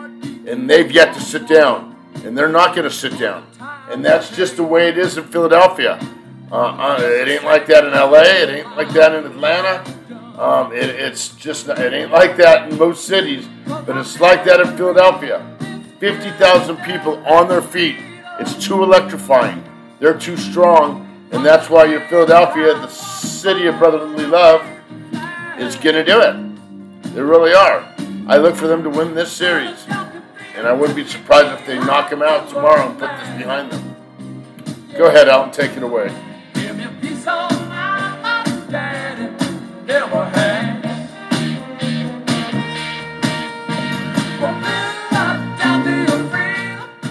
and 0.48 0.68
they've 0.68 0.90
yet 0.90 1.14
to 1.14 1.20
sit 1.20 1.46
down, 1.46 1.94
and 2.24 2.36
they're 2.36 2.48
not 2.48 2.74
going 2.74 2.88
to 2.88 2.94
sit 2.94 3.16
down. 3.18 3.46
And 3.88 4.04
that's 4.04 4.34
just 4.34 4.56
the 4.56 4.64
way 4.64 4.88
it 4.88 4.98
is 4.98 5.18
in 5.18 5.24
Philadelphia. 5.24 6.00
Uh, 6.50 6.56
uh, 6.56 6.96
it 7.00 7.28
ain't 7.28 7.44
like 7.44 7.66
that 7.66 7.84
in 7.84 7.92
LA. 7.92 8.22
It 8.22 8.48
ain't 8.48 8.76
like 8.76 8.88
that 8.94 9.14
in 9.14 9.26
Atlanta. 9.26 9.84
Um, 10.40 10.72
it, 10.72 10.88
it's 10.88 11.28
just 11.36 11.68
it 11.68 11.92
ain't 11.92 12.10
like 12.10 12.36
that 12.38 12.70
in 12.70 12.78
most 12.78 13.04
cities, 13.04 13.46
but 13.66 13.96
it's 13.96 14.18
like 14.18 14.44
that 14.46 14.60
in 14.60 14.76
Philadelphia. 14.76 15.46
50,000 16.00 16.76
people 16.78 17.18
on 17.26 17.48
their 17.48 17.62
feet. 17.62 17.96
It's 18.40 18.66
too 18.66 18.82
electrifying. 18.82 19.62
They're 20.02 20.18
too 20.18 20.36
strong, 20.36 21.08
and 21.30 21.46
that's 21.46 21.70
why 21.70 21.84
your 21.84 22.00
Philadelphia, 22.08 22.74
the 22.74 22.88
city 22.88 23.66
of 23.66 23.78
brotherly 23.78 24.26
love, 24.26 24.60
is 25.60 25.76
going 25.76 25.94
to 25.94 26.02
do 26.02 26.20
it. 26.20 27.14
They 27.14 27.22
really 27.22 27.54
are. 27.54 27.86
I 28.26 28.38
look 28.38 28.56
for 28.56 28.66
them 28.66 28.82
to 28.82 28.90
win 28.90 29.14
this 29.14 29.30
series, 29.30 29.86
and 30.56 30.66
I 30.66 30.72
wouldn't 30.72 30.96
be 30.96 31.06
surprised 31.06 31.56
if 31.56 31.64
they 31.68 31.78
knock 31.78 32.10
them 32.10 32.20
out 32.20 32.48
tomorrow 32.48 32.90
and 32.90 32.98
put 32.98 33.16
this 33.16 33.38
behind 33.38 33.70
them. 33.70 33.94
Go 34.98 35.06
ahead, 35.06 35.28
Elton, 35.28 35.52
take 35.52 35.76
it 35.76 35.84
away. 35.84 36.08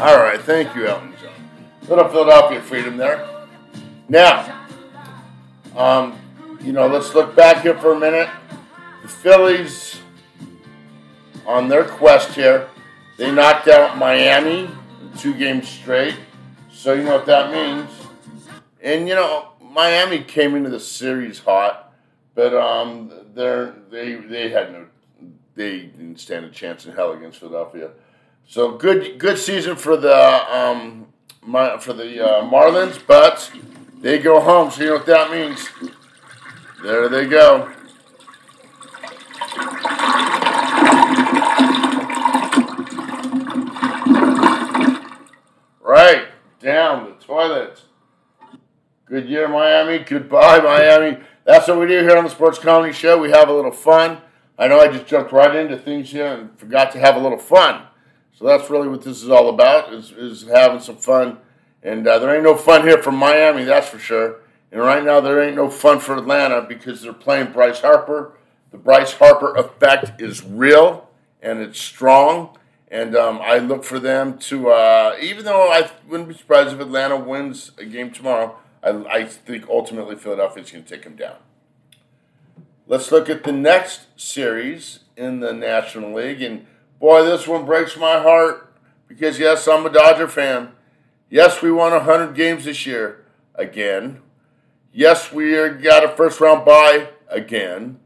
All 0.02 0.18
right, 0.18 0.42
thank 0.42 0.76
you, 0.76 0.88
Elton 0.88 1.11
little 1.92 2.10
Philadelphia 2.10 2.62
freedom 2.62 2.96
there. 2.96 3.28
Now, 4.08 4.66
um, 5.76 6.18
you 6.62 6.72
know, 6.72 6.88
let's 6.88 7.14
look 7.14 7.36
back 7.36 7.64
here 7.64 7.78
for 7.78 7.94
a 7.94 8.00
minute. 8.00 8.30
The 9.02 9.10
Phillies, 9.10 10.00
on 11.46 11.68
their 11.68 11.84
quest 11.84 12.34
here, 12.34 12.70
they 13.18 13.30
knocked 13.30 13.68
out 13.68 13.98
Miami 13.98 14.70
two 15.18 15.34
games 15.34 15.68
straight. 15.68 16.16
So 16.72 16.94
you 16.94 17.04
know 17.04 17.18
what 17.18 17.26
that 17.26 17.52
means. 17.52 17.90
And 18.82 19.08
you 19.10 19.16
know, 19.16 19.50
Miami 19.62 20.24
came 20.24 20.56
into 20.56 20.70
the 20.70 20.80
series 20.80 21.40
hot, 21.40 21.94
but 22.36 22.54
um, 22.54 23.12
they 23.36 23.70
they 23.90 24.16
they 24.16 24.50
had 24.50 24.72
no 24.72 24.86
they 25.56 25.80
didn't 25.80 26.22
stand 26.22 26.46
a 26.46 26.50
chance 26.50 26.86
in 26.86 26.94
hell 26.94 27.12
against 27.12 27.40
Philadelphia. 27.40 27.92
So 28.48 28.78
good, 28.78 29.20
good 29.20 29.38
season 29.38 29.76
for 29.76 29.98
the 29.98 30.16
um, 30.56 31.08
my, 31.46 31.78
for 31.78 31.94
the 31.94 32.24
uh, 32.24 32.42
Marlins, 32.44 33.00
but 33.06 33.52
they 34.00 34.20
go 34.20 34.40
home. 34.40 34.72
So 34.72 34.82
you 34.82 34.90
know 34.90 34.96
what 34.96 35.06
that 35.08 35.32
means. 35.32 35.70
There 36.84 37.10
they 37.10 37.28
go. 37.28 37.72
Right 45.82 46.28
down 46.60 47.06
the 47.06 47.26
toilet. 47.26 47.82
Good 49.06 49.28
year, 49.28 49.48
Miami. 49.48 50.00
Goodbye, 50.00 50.60
Miami. 50.60 51.18
That's 51.44 51.68
what 51.68 51.80
we 51.80 51.88
do 51.88 52.00
here 52.00 52.16
on 52.18 52.24
the 52.24 52.30
Sports 52.30 52.60
Comedy 52.60 52.94
Show. 52.94 53.20
We 53.20 53.32
have 53.32 53.50
a 53.50 53.54
little 53.54 53.72
fun. 53.72 54.20
I 54.58 54.68
know 54.68 54.80
I 54.80 54.88
just 54.88 55.08
jumped 55.08 55.32
right 55.32 55.56
into 55.56 55.78
things 55.78 56.12
here 56.12 56.28
and 56.28 56.58
forgot 56.58 56.92
to 56.92 57.00
have 57.00 57.16
a 57.16 57.20
little 57.20 57.38
fun. 57.38 57.88
So 58.42 58.48
that's 58.48 58.72
really 58.72 58.88
what 58.88 59.04
this 59.04 59.22
is 59.22 59.30
all 59.30 59.50
about, 59.50 59.94
is, 59.94 60.12
is 60.14 60.48
having 60.48 60.80
some 60.80 60.98
fun. 60.98 61.38
And 61.84 62.08
uh, 62.08 62.18
there 62.18 62.34
ain't 62.34 62.44
no 62.44 62.56
fun 62.56 62.82
here 62.82 62.98
for 62.98 63.12
Miami, 63.12 63.66
that's 63.66 63.88
for 63.88 64.00
sure. 64.00 64.38
And 64.72 64.82
right 64.82 65.04
now 65.04 65.20
there 65.22 65.44
ain't 65.44 65.56
no 65.56 65.70
fun 65.70 66.00
for 66.00 66.18
Atlanta 66.18 66.64
because 66.64 67.04
they're 67.04 67.14
playing 67.14 67.52
Bryce 67.52 67.82
Harper. 67.82 68.34
The 68.72 68.80
Bryce 68.80 69.14
Harper 69.14 69.54
effect 69.54 70.20
is 70.20 70.44
real 70.44 71.08
and 71.40 71.60
it's 71.60 71.80
strong. 71.80 72.58
And 72.90 73.16
um, 73.16 73.40
I 73.44 73.60
look 73.60 73.84
for 73.84 74.00
them 74.00 74.40
to, 74.40 74.70
uh, 74.70 75.18
even 75.22 75.46
though 75.46 75.72
I 75.72 75.92
wouldn't 76.08 76.28
be 76.28 76.34
surprised 76.34 76.74
if 76.74 76.80
Atlanta 76.80 77.18
wins 77.18 77.74
a 77.78 77.86
game 77.86 78.10
tomorrow, 78.10 78.58
I, 78.82 78.90
I 78.90 79.26
think 79.26 79.70
ultimately 79.70 80.16
Philadelphia's 80.16 80.72
going 80.72 80.84
to 80.84 80.90
take 80.90 81.04
them 81.04 81.16
down. 81.16 81.36
Let's 82.88 83.12
look 83.12 83.30
at 83.30 83.44
the 83.44 83.52
next 83.52 84.08
series 84.20 85.02
in 85.16 85.42
the 85.42 85.54
National 85.54 86.16
League. 86.16 86.42
And 86.42 86.66
boy, 87.02 87.24
this 87.24 87.48
one 87.48 87.66
breaks 87.66 87.98
my 87.98 88.22
heart 88.22 88.74
because, 89.08 89.40
yes, 89.40 89.68
I'm 89.68 89.86
a 89.86 89.90
Dodger 89.90 90.28
fan. 90.28 90.72
Yes, 91.30 91.62
we 91.62 91.72
won 91.72 91.92
100 91.92 92.36
games 92.36 92.66
this 92.66 92.86
year 92.86 93.26
again. 93.56 94.22
Yes, 94.94 95.34
we 95.34 95.52
got 95.70 96.06
a 96.06 96.16
first 96.16 96.40
round 96.40 96.64
bye 96.64 97.10
again. 97.28 98.00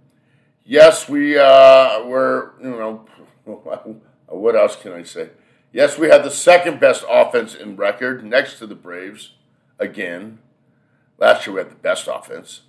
Yes, 0.64 1.10
we 1.10 1.38
uh, 1.38 2.04
were, 2.06 2.54
you 2.62 2.70
know, 2.70 3.06
what 4.28 4.56
else 4.56 4.76
can 4.76 4.94
I 4.94 5.04
say? 5.04 5.30
Yes, 5.72 5.98
we 5.98 6.08
had 6.08 6.24
the 6.24 6.32
second 6.32 6.80
best 6.80 7.04
offense 7.10 7.54
in 7.54 7.76
record 7.76 8.24
next 8.24 8.60
to 8.60 8.68
the 8.68 8.76
Braves 8.76 9.34
again. 9.78 10.40
Last 11.18 11.46
year 11.46 11.56
we 11.56 11.62
had 11.62 11.72
the 11.72 11.76
best 11.76 12.08
offense. 12.12 12.62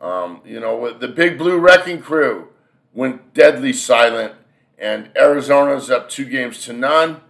Um, 0.00 0.40
you 0.44 0.58
know, 0.58 0.92
the 0.92 1.08
Big 1.08 1.38
Blue 1.38 1.58
Wrecking 1.58 2.00
Crew 2.00 2.48
went 2.92 3.32
deadly 3.32 3.72
silent, 3.72 4.34
and 4.78 5.10
Arizona's 5.16 5.90
up 5.90 6.08
two 6.08 6.24
games 6.24 6.62
to 6.64 6.72
none. 6.72 7.20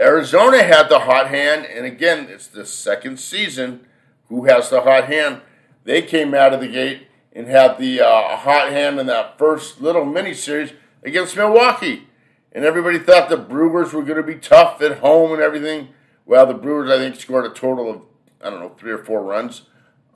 Arizona 0.00 0.62
had 0.62 0.88
the 0.88 1.00
hot 1.00 1.28
hand, 1.28 1.66
and 1.66 1.84
again, 1.84 2.28
it's 2.28 2.46
the 2.46 2.64
second 2.64 3.18
season. 3.18 3.86
Who 4.28 4.44
has 4.44 4.70
the 4.70 4.82
hot 4.82 5.04
hand? 5.06 5.40
They 5.84 6.02
came 6.02 6.34
out 6.34 6.52
of 6.52 6.60
the 6.60 6.68
gate 6.68 7.08
and 7.32 7.46
had 7.46 7.78
the 7.78 8.00
uh, 8.00 8.36
hot 8.36 8.70
hand 8.70 9.00
in 9.00 9.06
that 9.06 9.38
first 9.38 9.80
little 9.80 10.04
mini 10.04 10.34
series 10.34 10.72
against 11.02 11.36
Milwaukee. 11.36 12.06
And 12.52 12.64
everybody 12.64 12.98
thought 12.98 13.28
the 13.28 13.36
Brewers 13.36 13.92
were 13.92 14.02
going 14.02 14.16
to 14.16 14.22
be 14.22 14.34
tough 14.34 14.80
at 14.82 14.98
home 14.98 15.32
and 15.32 15.40
everything. 15.40 15.88
Well, 16.26 16.46
the 16.46 16.54
Brewers, 16.54 16.90
I 16.90 16.98
think, 16.98 17.16
scored 17.16 17.46
a 17.46 17.50
total 17.50 17.90
of, 17.90 18.02
I 18.42 18.50
don't 18.50 18.60
know, 18.60 18.74
three 18.78 18.92
or 18.92 19.04
four 19.04 19.22
runs. 19.22 19.62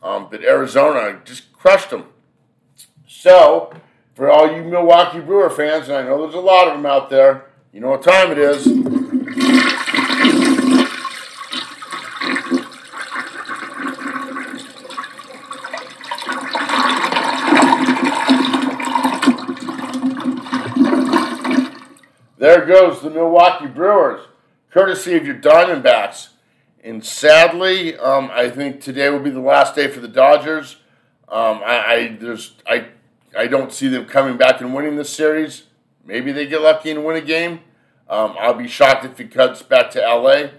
Um, 0.02 0.28
but 0.30 0.42
Arizona 0.44 1.20
just 1.24 1.52
crushed 1.52 1.90
them. 1.90 2.06
So, 3.06 3.72
for 4.14 4.30
all 4.30 4.54
you 4.54 4.62
Milwaukee 4.62 5.20
Brewer 5.20 5.50
fans, 5.50 5.88
and 5.88 5.96
I 5.96 6.02
know 6.02 6.22
there's 6.22 6.34
a 6.34 6.40
lot 6.40 6.68
of 6.68 6.74
them 6.74 6.86
out 6.86 7.10
there, 7.10 7.46
you 7.72 7.80
know 7.80 7.90
what 7.90 8.02
time 8.02 8.30
it 8.30 8.38
is. 8.38 8.64
There 22.38 22.66
goes 22.66 23.00
the 23.00 23.08
Milwaukee 23.08 23.68
Brewers, 23.68 24.26
courtesy 24.70 25.14
of 25.16 25.24
your 25.24 25.36
Diamondbacks. 25.36 26.30
And 26.82 27.06
sadly, 27.06 27.96
um, 27.96 28.30
I 28.32 28.50
think 28.50 28.80
today 28.80 29.08
will 29.10 29.20
be 29.20 29.30
the 29.30 29.40
last 29.40 29.76
day 29.76 29.86
for 29.86 30.00
the 30.00 30.08
Dodgers. 30.08 30.78
Um, 31.28 31.62
I, 31.64 31.84
I 31.86 32.16
there's 32.20 32.54
I 32.66 32.88
I 33.36 33.46
don't 33.46 33.72
see 33.72 33.88
them 33.88 34.06
coming 34.06 34.36
back 34.36 34.60
and 34.60 34.74
winning 34.74 34.96
this 34.96 35.10
series. 35.10 35.64
Maybe 36.04 36.32
they 36.32 36.46
get 36.46 36.62
lucky 36.62 36.90
and 36.90 37.04
win 37.04 37.16
a 37.16 37.20
game. 37.20 37.60
Um, 38.08 38.36
I'll 38.38 38.54
be 38.54 38.68
shocked 38.68 39.04
if 39.04 39.18
he 39.18 39.24
cuts 39.24 39.62
back 39.62 39.90
to 39.92 40.00
LA. 40.00 40.50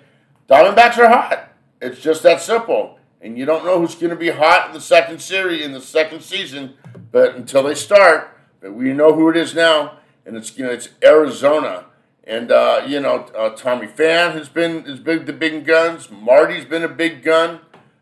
Diamondbacks 0.49 0.97
are 0.97 1.09
hot. 1.09 1.49
It's 1.81 1.99
just 1.99 2.23
that 2.23 2.41
simple. 2.41 2.97
And 3.21 3.37
you 3.37 3.45
don't 3.45 3.63
know 3.63 3.79
who's 3.79 3.95
going 3.95 4.09
to 4.09 4.15
be 4.15 4.29
hot 4.29 4.67
in 4.67 4.73
the 4.73 4.81
second 4.81 5.21
series 5.21 5.63
in 5.63 5.71
the 5.71 5.81
second 5.81 6.21
season, 6.21 6.73
but 7.11 7.35
until 7.35 7.63
they 7.63 7.75
start, 7.75 8.37
but 8.59 8.73
we 8.73 8.91
know 8.93 9.13
who 9.13 9.29
it 9.29 9.37
is 9.37 9.53
now, 9.53 9.99
and 10.25 10.35
it's 10.35 10.57
you 10.57 10.65
know 10.65 10.71
it's 10.71 10.89
Arizona. 11.03 11.85
And 12.25 12.51
uh, 12.51 12.85
you 12.87 12.99
know, 12.99 13.25
uh, 13.37 13.49
Tommy 13.51 13.87
Pham 13.87 14.33
has 14.33 14.49
been 14.49 14.83
has 14.85 14.99
been 14.99 15.25
the 15.25 15.33
big 15.33 15.65
guns. 15.65 16.09
Marte's 16.09 16.65
been 16.65 16.83
a 16.83 16.89
big 16.89 17.23
gun. 17.23 17.59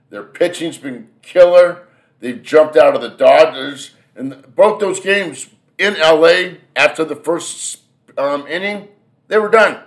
Their 0.09 0.23
pitching's 0.23 0.77
been 0.77 1.09
killer. 1.21 1.87
They've 2.19 2.41
jumped 2.41 2.77
out 2.77 2.95
of 2.95 3.01
the 3.01 3.09
Dodgers, 3.09 3.91
and 4.15 4.55
both 4.55 4.79
those 4.79 4.99
games 4.99 5.47
in 5.77 5.95
LA 5.99 6.57
after 6.75 7.03
the 7.03 7.15
first 7.15 7.79
um, 8.17 8.45
inning, 8.47 8.89
they 9.27 9.37
were 9.37 9.49
done. 9.49 9.83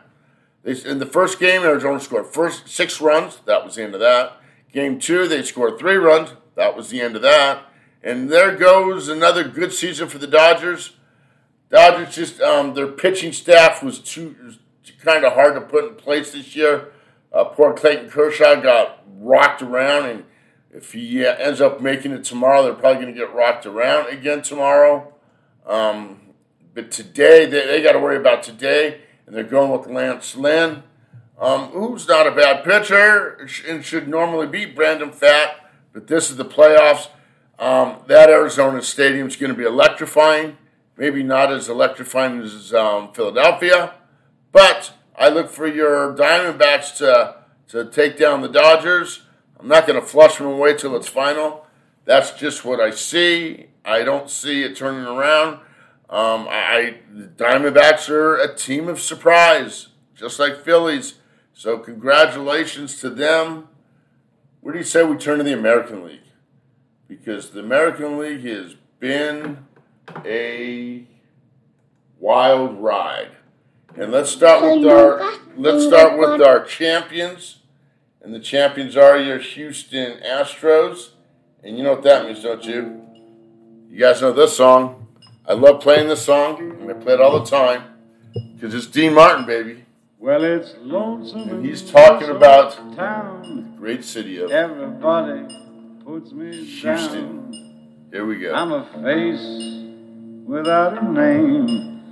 In 0.65 0.99
the 0.99 1.07
first 1.07 1.39
game, 1.39 1.63
Arizona 1.63 2.01
scored 2.01 2.27
first 2.27 2.69
six 2.69 3.01
runs. 3.01 3.41
That 3.45 3.65
was 3.65 3.75
the 3.75 3.83
end 3.83 3.95
of 3.95 4.01
that. 4.01 4.41
Game 4.73 4.99
two, 4.99 5.29
they 5.29 5.43
scored 5.43 5.79
three 5.79 5.97
runs. 5.97 6.33
That 6.55 6.75
was 6.75 6.89
the 6.89 7.01
end 7.01 7.17
of 7.17 7.23
that. 7.23 7.65
And 8.03 8.31
there 8.31 8.57
goes 8.57 9.09
another 9.09 9.45
good 9.45 9.73
season 9.73 10.09
for 10.09 10.19
the 10.19 10.27
Dodgers. 10.27 10.97
Dodgers 11.71 12.15
just 12.15 12.41
um, 12.41 12.75
their 12.75 12.89
pitching 12.89 13.33
staff 13.33 13.83
was 13.83 13.99
too 13.99 14.35
kind 14.99 15.25
of 15.25 15.35
hard 15.35 15.55
to 15.55 15.61
put 15.61 15.85
in 15.85 15.95
place 15.95 16.33
this 16.33 16.57
year. 16.57 16.93
Uh, 17.33 17.45
poor 17.45 17.75
Clayton 17.75 18.11
Kershaw 18.11 18.61
got 18.61 19.03
rocked 19.19 19.63
around, 19.63 20.07
and 20.07 20.25
if 20.75 20.93
he 20.93 21.25
uh, 21.25 21.35
ends 21.37 21.61
up 21.61 21.81
making 21.81 22.13
it 22.13 22.25
tomorrow, 22.25 22.65
they're 22.65 22.75
probably 22.75 23.03
going 23.03 23.15
to 23.15 23.19
get 23.19 23.35
rocked 23.35 23.65
around 23.65 24.09
again 24.09 24.43
tomorrow. 24.43 25.13
Um, 25.67 26.21
but 26.75 26.91
today, 26.91 27.47
they, 27.47 27.67
they 27.67 27.83
got 27.83 27.93
to 27.93 28.01
worry 28.01 28.17
about 28.17 28.43
today, 28.43 29.01
and 29.27 29.35
they're 29.35 29.45
going 29.45 29.71
with 29.71 29.89
Lance 29.89 30.37
Lynn, 30.37 30.83
um, 31.39 31.69
who's 31.69 32.07
not 32.07 32.27
a 32.27 32.33
bad 32.33 32.65
pitcher 32.65 33.49
and 33.67 33.85
should 33.85 34.09
normally 34.09 34.47
beat 34.47 34.75
Brandon 34.75 35.11
Pfaadt, 35.11 35.55
but 35.93 36.09
this 36.09 36.31
is 36.31 36.37
the 36.37 36.45
playoffs. 36.45 37.09
Um, 37.57 37.99
that 38.09 38.29
Arizona 38.29 38.83
Stadium 38.83 39.29
is 39.29 39.37
going 39.37 39.53
to 39.53 39.57
be 39.57 39.65
electrifying 39.65 40.59
maybe 40.97 41.23
not 41.23 41.53
as 41.53 41.69
electrifying 41.69 42.41
as 42.41 42.73
um, 42.73 43.13
Philadelphia, 43.13 43.95
but 44.53 44.93
I 45.17 45.29
look 45.29 45.51
for 45.51 45.67
your 45.67 46.15
Diamondbacks 46.15 46.97
to 46.99 47.37
to 47.69 47.85
take 47.87 48.19
down 48.19 48.43
the 48.43 48.49
Dodgers. 48.49 49.23
I'm 49.65 49.71
not 49.71 49.87
going 49.87 49.99
to 49.99 50.07
flush 50.07 50.37
them 50.37 50.47
away 50.47 50.75
till 50.75 50.95
it's 50.95 51.09
final. 51.09 51.65
That's 52.05 52.33
just 52.33 52.67
what 52.67 52.81
I 52.81 52.91
see. 52.91 53.69
I 53.83 54.03
don't 54.03 54.29
see 54.29 54.63
it 54.63 54.77
turning 54.77 55.07
around. 55.07 55.55
Um, 56.11 56.47
I 56.51 56.99
the 57.11 57.29
Diamondbacks 57.29 58.11
are 58.11 58.37
a 58.37 58.55
team 58.55 58.89
of 58.89 59.01
surprise, 59.01 59.89
just 60.15 60.39
like 60.39 60.63
Phillies. 60.63 61.15
So 61.55 61.79
congratulations 61.79 63.01
to 63.01 63.09
them. 63.09 63.69
Where 64.61 64.75
do 64.75 64.81
you 64.81 64.85
say 64.85 65.03
we 65.03 65.17
turn 65.17 65.39
to 65.39 65.45
the 65.45 65.55
American 65.55 66.05
League? 66.05 66.21
Because 67.09 67.49
the 67.49 67.61
American 67.61 68.19
League 68.19 68.45
has 68.45 68.77
been 69.01 69.65
a 70.27 71.07
wild 72.21 72.83
ride. 72.83 73.31
And 73.97 74.13
let's 74.13 74.31
start 74.31 74.63
with 74.63 74.87
our 74.87 75.39
let's 75.57 75.87
start 75.87 76.19
with 76.19 76.43
our 76.43 76.63
champions. 76.67 77.61
And 78.25 78.35
the 78.35 78.41
champions 78.41 78.97
are 78.97 79.19
your 79.19 79.39
Houston 79.39 80.19
Astros. 80.21 81.11
And 81.63 81.77
you 81.77 81.85
know 81.85 81.93
what 81.93 82.03
that 82.05 82.25
means, 82.25 82.43
don't 82.43 82.65
you? 82.65 83.03
You 83.91 83.99
guys 83.99 84.23
know 84.23 84.33
this 84.33 84.57
song. 84.57 85.07
I 85.47 85.53
love 85.53 85.83
playing 85.83 86.09
this 86.09 86.25
song, 86.25 86.59
and 86.59 86.91
I 86.91 86.95
play 86.95 87.15
it 87.15 87.21
all 87.21 87.39
the 87.39 87.45
time. 87.45 87.83
Because 88.55 88.75
it's 88.75 88.87
Dean 88.87 89.13
Martin, 89.13 89.45
baby. 89.45 89.85
Well, 90.19 90.43
it's 90.43 90.75
lonesome. 90.81 91.51
And 91.51 91.67
he's 91.67 91.83
talking 91.83 92.31
about 92.31 92.73
town. 92.97 93.73
the 93.75 93.79
great 93.79 94.03
city 94.05 94.39
of 94.39 94.51
Everybody 94.51 95.43
puts 96.03 96.33
me 96.33 96.65
Houston. 96.65 97.51
down. 97.53 98.09
Here 98.11 98.25
we 98.25 98.39
go. 98.39 98.55
I'm 98.55 98.73
a 98.73 98.85
face 99.03 100.47
without 100.47 100.97
a 101.03 101.13
name, 101.13 102.03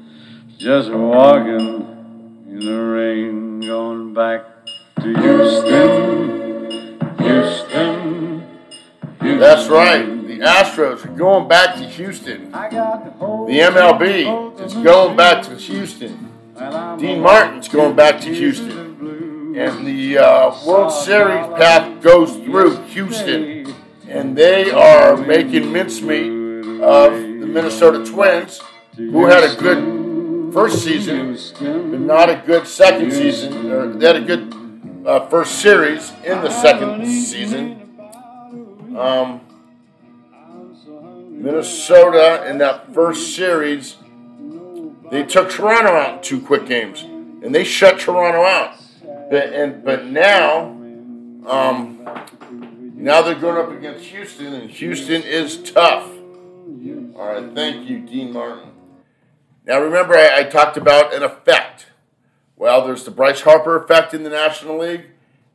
just 0.59 0.91
walking 0.91 2.45
in 2.51 2.61
the 2.61 2.79
rain, 2.83 3.61
going 3.61 4.13
back 4.13 4.52
to 5.03 5.09
Houston, 5.21 6.99
Houston. 7.19 8.47
Houston. 9.21 9.39
That's 9.41 9.69
right. 9.69 10.05
The 10.05 10.39
Astros 10.39 11.05
are 11.05 11.09
going 11.09 11.49
back 11.49 11.75
to 11.77 11.85
Houston. 11.89 12.53
The 12.53 13.49
The 13.49 13.59
MLB 13.59 14.61
is 14.61 14.75
going 14.75 15.17
back 15.17 15.43
to 15.45 15.57
Houston. 15.57 16.31
Dean 16.99 17.21
Martin's 17.21 17.69
going 17.69 17.97
back 17.97 18.21
to 18.21 18.33
Houston. 18.33 19.57
And 19.57 19.87
the 19.87 20.19
uh, 20.19 20.65
World 20.65 20.93
Series 20.93 21.47
path 21.59 22.01
goes 22.01 22.37
through 22.37 22.77
Houston. 22.87 23.75
And 24.09 24.37
they 24.37 24.71
are 24.71 25.17
making 25.17 25.73
mincemeat 25.73 26.31
of 26.81 27.13
the 27.13 27.47
Minnesota 27.47 28.05
Twins, 28.05 28.61
who 28.97 29.27
had 29.27 29.43
a 29.43 29.57
good 29.61 30.55
first 30.55 30.85
season, 30.85 31.37
but 31.91 32.01
not 32.01 32.31
a 32.31 32.43
good 32.47 32.69
second 32.69 33.11
season. 33.13 33.71
Or 33.71 33.93
they 33.93 34.07
had 34.07 34.17
a 34.17 34.21
good 34.21 34.62
uh, 35.05 35.27
first 35.29 35.61
series 35.61 36.13
in 36.25 36.41
the 36.43 36.51
second 36.51 37.07
season. 37.07 37.79
Um, 38.97 39.41
Minnesota 41.31 42.49
in 42.49 42.59
that 42.59 42.93
first 42.95 43.35
series, 43.35 43.97
they 45.11 45.25
took 45.25 45.51
Toronto 45.51 45.93
out 45.93 46.17
in 46.19 46.23
two 46.23 46.41
quick 46.41 46.67
games, 46.67 47.03
and 47.03 47.55
they 47.55 47.65
shut 47.65 47.99
Toronto 47.99 48.43
out. 48.45 48.77
But 49.31 49.53
and 49.53 49.85
but 49.85 50.07
now, 50.07 50.67
um, 51.47 52.05
now 52.95 53.23
they're 53.23 53.35
going 53.35 53.57
up 53.57 53.77
against 53.77 54.05
Houston, 54.07 54.55
and 54.55 54.71
Houston 54.71 55.23
is 55.23 55.63
tough. 55.63 56.09
All 57.17 57.27
right, 57.27 57.55
thank 57.55 57.89
you, 57.89 58.01
Dean 58.01 58.33
Martin. 58.33 58.71
Now 59.67 59.81
remember, 59.81 60.15
I, 60.15 60.41
I 60.41 60.45
talked 60.45 60.77
about 60.77 61.15
an 61.15 61.23
effect. 61.23 61.87
Well, 62.63 62.87
there's 62.87 63.03
the 63.03 63.11
Bryce 63.11 63.41
Harper 63.41 63.75
effect 63.75 64.15
in 64.15 64.23
the 64.23 64.31
National 64.31 64.79
League, 64.79 65.07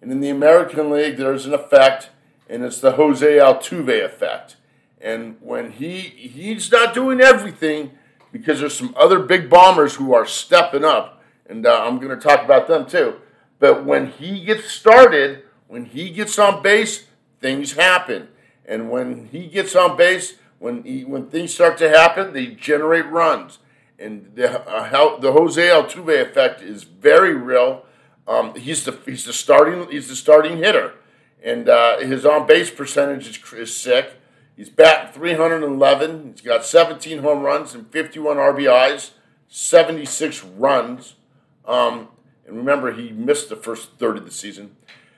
and 0.02 0.12
in 0.12 0.20
the 0.20 0.28
American 0.28 0.92
League, 0.92 1.16
there's 1.16 1.46
an 1.46 1.54
effect, 1.54 2.10
and 2.50 2.66
it's 2.66 2.82
the 2.82 2.92
Jose 2.92 3.26
Altuve 3.26 4.04
effect. 4.04 4.58
And 5.00 5.38
when 5.40 5.72
he 5.72 6.00
he's 6.00 6.70
not 6.70 6.94
doing 6.94 7.22
everything 7.22 7.92
because 8.34 8.60
there's 8.60 8.78
some 8.78 8.94
other 8.98 9.20
big 9.20 9.50
bombers 9.50 9.96
who 9.96 10.14
are 10.14 10.26
stepping 10.26 10.84
up, 10.84 11.24
and 11.48 11.66
uh, 11.66 11.82
I'm 11.82 12.00
going 12.00 12.10
to 12.10 12.22
talk 12.22 12.44
about 12.44 12.68
them 12.68 12.86
too. 12.86 13.22
But 13.58 13.86
when 13.86 14.08
he 14.08 14.44
gets 14.44 14.70
started, 14.70 15.44
when 15.70 15.86
he 15.86 16.10
gets 16.10 16.38
on 16.38 16.62
base, 16.62 17.06
things 17.40 17.72
happen. 17.78 18.28
And 18.66 18.92
when 18.92 19.28
he 19.28 19.48
gets 19.48 19.78
on 19.78 19.96
base, 19.96 20.34
when 20.60 20.84
he, 20.84 21.06
when 21.06 21.28
things 21.28 21.54
start 21.54 21.78
to 21.78 21.88
happen, 21.88 22.34
they 22.34 22.48
generate 22.48 23.06
runs. 23.06 23.60
And 24.00 24.32
the 24.36 24.62
uh, 24.68 24.86
how, 24.86 25.18
the 25.18 25.32
Jose 25.32 25.62
Altuve 25.62 26.22
effect 26.22 26.62
is 26.62 26.84
very 26.84 27.34
real. 27.34 27.86
Um, 28.28 28.54
he's 28.56 28.84
the 28.86 28.98
he's 29.06 29.26
the 29.26 29.34
starting 29.34 29.90
he's 29.90 30.10
the 30.10 30.16
starting 30.16 30.58
hitter, 30.58 30.94
and 31.42 31.68
uh, 31.68 32.00
his 32.00 32.26
on 32.26 32.46
base 32.46 32.70
percentage 32.70 33.28
is, 33.28 33.54
is 33.54 33.76
sick. 33.76 34.14
He's 34.56 34.70
batting 34.70 35.14
311. 35.14 36.32
He's 36.32 36.42
got 36.42 36.66
17 36.66 37.20
home 37.20 37.44
runs 37.44 37.76
and 37.76 37.88
51 37.92 38.38
RBIs, 38.38 39.12
76 39.48 40.44
runs. 40.44 41.14
Um, 41.64 42.08
and 42.48 42.58
remember, 42.58 42.92
he 42.92 43.12
missed 43.12 43.50
the 43.50 43.56
first 43.56 44.00
third 44.00 44.18
of 44.18 44.26
the 44.26 44.32
season. 44.32 44.76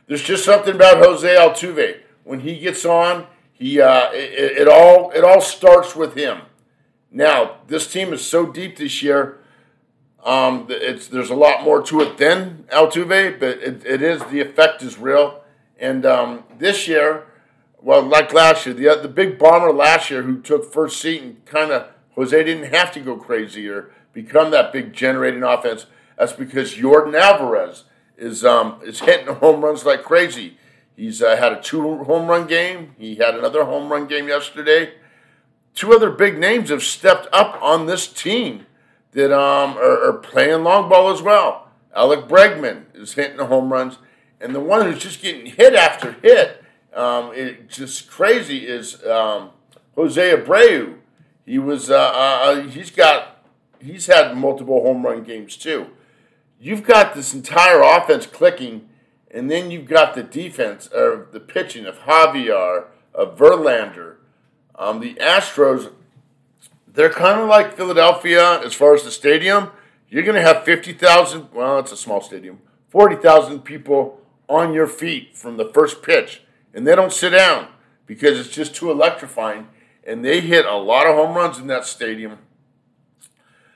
There's 0.08 0.24
just 0.24 0.44
something 0.44 0.76
about 0.76 0.98
Jose 0.98 1.28
Altuve. 1.28 2.02
When 2.26 2.42
he 2.42 2.60
gets 2.60 2.84
on, 2.84 3.28
he 3.54 3.80
uh, 3.80 4.12
it, 4.12 4.62
it 4.62 4.68
all 4.68 5.12
it 5.12 5.24
all 5.24 5.42
starts 5.42 5.96
with 5.96 6.16
him. 6.16 6.42
Now, 7.12 7.58
this 7.68 7.92
team 7.92 8.14
is 8.14 8.26
so 8.26 8.46
deep 8.46 8.78
this 8.78 9.02
year. 9.02 9.40
Um, 10.24 10.68
it's 10.70 11.08
there's 11.08 11.30
a 11.30 11.36
lot 11.36 11.64
more 11.64 11.82
to 11.84 12.02
it 12.02 12.18
than 12.18 12.66
Altuve, 12.72 13.40
but 13.40 13.60
it, 13.60 13.86
it 13.86 14.02
is 14.02 14.24
the 14.26 14.42
effect 14.42 14.84
is 14.84 14.98
real. 14.98 15.42
And 15.80 16.06
um, 16.06 16.44
this 16.58 16.88
year, 16.88 17.26
well, 17.82 18.02
like 18.02 18.34
last 18.34 18.66
year, 18.66 18.76
the 18.76 19.02
the 19.02 19.08
big 19.08 19.40
bomber 19.40 19.72
last 19.72 20.10
year 20.10 20.24
who 20.24 20.42
took 20.42 20.72
first 20.72 21.00
seat 21.00 21.22
and 21.22 21.46
kind 21.46 21.72
of 21.72 21.88
Jose 22.16 22.44
didn't 22.44 22.74
have 22.74 22.92
to 22.92 23.00
go 23.00 23.16
crazy 23.16 23.68
or 23.70 23.92
become 24.12 24.52
that 24.52 24.74
big 24.74 24.94
generating 24.94 25.44
offense. 25.44 25.86
That's 26.18 26.34
because 26.34 26.74
Jordan 26.74 27.16
Alvarez 27.16 27.86
is 28.18 28.44
um, 28.44 28.82
is 28.84 29.00
hitting 29.02 29.34
home 29.36 29.64
runs 29.64 29.86
like 29.86 30.04
crazy. 30.04 30.58
He's 30.98 31.22
uh, 31.22 31.38
had 31.38 31.54
a 31.54 31.62
two 31.62 32.04
home 32.04 32.28
run 32.28 32.46
game. 32.46 32.94
He 32.98 33.16
had 33.16 33.36
another 33.36 33.64
home 33.64 33.90
run 33.90 34.06
game 34.08 34.28
yesterday. 34.28 34.92
Two 35.80 35.94
other 35.94 36.10
big 36.10 36.38
names 36.38 36.72
have 36.72 36.84
stepped 36.84 37.30
up 37.32 37.58
on 37.62 37.86
this 37.86 38.06
team 38.06 38.66
that 39.14 39.32
um, 39.34 39.78
are, 39.78 40.10
are 40.10 40.18
playing 40.18 40.66
long 40.66 40.90
ball 40.90 41.10
as 41.10 41.22
well. 41.22 41.70
Alex 41.96 42.24
Bregman 42.24 42.84
is 42.94 43.14
hitting 43.14 43.38
the 43.38 43.46
home 43.46 43.72
runs, 43.72 43.98
and 44.42 44.54
the 44.54 44.60
one 44.60 44.86
who's 44.86 45.02
just 45.02 45.22
getting 45.22 45.46
hit 45.46 45.76
after 45.76 46.18
hit, 46.22 46.66
um, 46.94 47.32
it 47.34 47.70
just 47.70 48.12
crazy 48.12 48.68
is 48.68 49.02
um, 49.06 49.52
Jose 49.96 50.36
Abreu. 50.36 50.96
He 51.46 51.58
was 51.58 51.90
uh, 51.90 52.12
uh, 52.14 52.64
he's 52.64 52.92
got 52.92 53.42
he's 53.80 54.08
had 54.08 54.36
multiple 54.36 54.82
home 54.82 55.06
run 55.06 55.24
games 55.24 55.56
too. 55.56 55.92
You've 56.60 56.84
got 56.84 57.16
this 57.16 57.34
entire 57.34 57.80
offense 57.80 58.26
clicking, 58.26 58.90
and 59.32 59.50
then 59.50 59.72
you've 59.72 59.88
got 59.88 60.14
the 60.14 60.24
defense 60.24 60.90
or 60.90 61.30
the 61.32 61.40
pitching 61.40 61.86
of 61.86 62.00
Javier, 62.00 62.88
of 63.14 63.38
Verlander. 63.38 64.18
Um, 64.80 65.00
the 65.02 65.14
Astros 65.16 65.92
they're 66.94 67.10
kind 67.10 67.40
of 67.40 67.48
like 67.48 67.78
Philadelphia 67.78 68.60
as 68.62 68.74
far 68.74 68.94
as 68.94 69.04
the 69.04 69.12
stadium. 69.12 69.70
You're 70.10 70.24
going 70.24 70.36
to 70.36 70.42
have 70.42 70.66
50,000, 70.66 71.54
well, 71.54 71.80
it's 71.80 71.92
a 71.92 71.98
small 71.98 72.20
stadium, 72.20 72.60
40,000 72.90 73.62
people 73.62 74.20
on 74.48 74.74
your 74.74 74.88
feet 74.88 75.38
from 75.38 75.58
the 75.58 75.70
first 75.74 76.02
pitch. 76.02 76.42
And 76.74 76.86
they 76.86 76.96
don't 76.96 77.14
sit 77.14 77.30
down 77.30 77.68
because 78.06 78.40
it's 78.40 78.50
just 78.50 78.76
too 78.76 78.92
electrifying. 78.92 79.68
And 80.06 80.26
they 80.26 80.42
hit 80.42 80.66
a 80.66 80.76
lot 80.76 81.06
of 81.06 81.16
home 81.16 81.36
runs 81.36 81.60
in 81.60 81.68
that 81.68 81.86
stadium. 81.86 82.40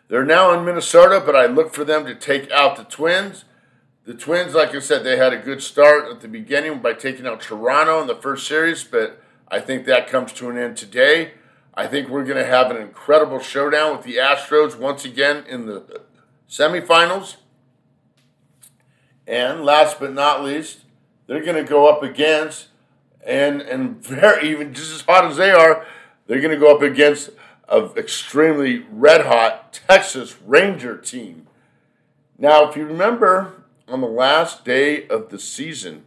They're 0.10 0.26
now 0.26 0.52
in 0.58 0.66
Minnesota, 0.66 1.22
but 1.26 1.36
I 1.36 1.46
look 1.46 1.74
for 1.74 1.86
them 1.86 2.06
to 2.06 2.16
take 2.16 2.52
out 2.52 2.76
the 2.76 2.84
Twins. 2.84 3.46
The 4.06 4.14
Twins, 4.14 4.54
like 4.54 4.76
I 4.76 4.80
said, 4.80 5.04
they 5.04 5.18
had 5.18 5.32
a 5.32 5.38
good 5.38 5.64
start 5.64 6.12
at 6.12 6.20
the 6.20 6.28
beginning 6.28 6.80
by 6.80 6.92
taking 6.92 7.26
out 7.26 7.42
Toronto 7.42 8.02
in 8.02 8.08
the 8.08 8.16
first 8.16 8.48
series, 8.48 8.84
but 8.84 9.23
I 9.54 9.60
think 9.60 9.86
that 9.86 10.08
comes 10.08 10.34
to 10.34 10.50
an 10.50 10.58
end 10.58 10.78
today. 10.78 11.34
I 11.76 11.86
think 11.86 12.10
we're 12.10 12.24
going 12.24 12.44
to 12.44 12.46
have 12.46 12.72
an 12.72 12.78
incredible 12.78 13.38
showdown 13.38 13.96
with 13.96 14.04
the 14.04 14.16
Astros 14.16 14.76
once 14.76 15.06
again 15.06 15.46
in 15.48 15.68
the 15.68 16.02
semifinals. 16.50 17.36
And 19.28 19.64
last 19.64 20.00
but 20.00 20.12
not 20.12 20.44
least, 20.44 20.80
they're 21.28 21.46
going 21.46 21.64
to 21.64 21.70
go 21.70 21.88
up 21.88 22.02
against, 22.02 22.70
and 23.24 23.62
and 23.62 24.04
very 24.04 24.50
even 24.50 24.74
just 24.74 24.92
as 24.92 25.02
hot 25.02 25.26
as 25.26 25.38
they 25.38 25.52
are, 25.52 25.86
they're 26.26 26.42
going 26.42 26.50
to 26.50 26.60
go 26.60 26.76
up 26.76 26.82
against 26.82 27.30
an 27.70 27.92
extremely 27.96 28.88
red 28.92 29.28
hot 29.28 29.72
Texas 29.72 30.36
Ranger 30.44 30.98
team. 30.98 31.46
Now, 32.40 32.68
if 32.68 32.76
you 32.76 32.88
remember, 32.88 33.64
on 33.88 34.02
the 34.02 34.08
last 34.08 34.66
day 34.66 35.08
of 35.10 35.30
the 35.30 35.38
season, 35.38 36.06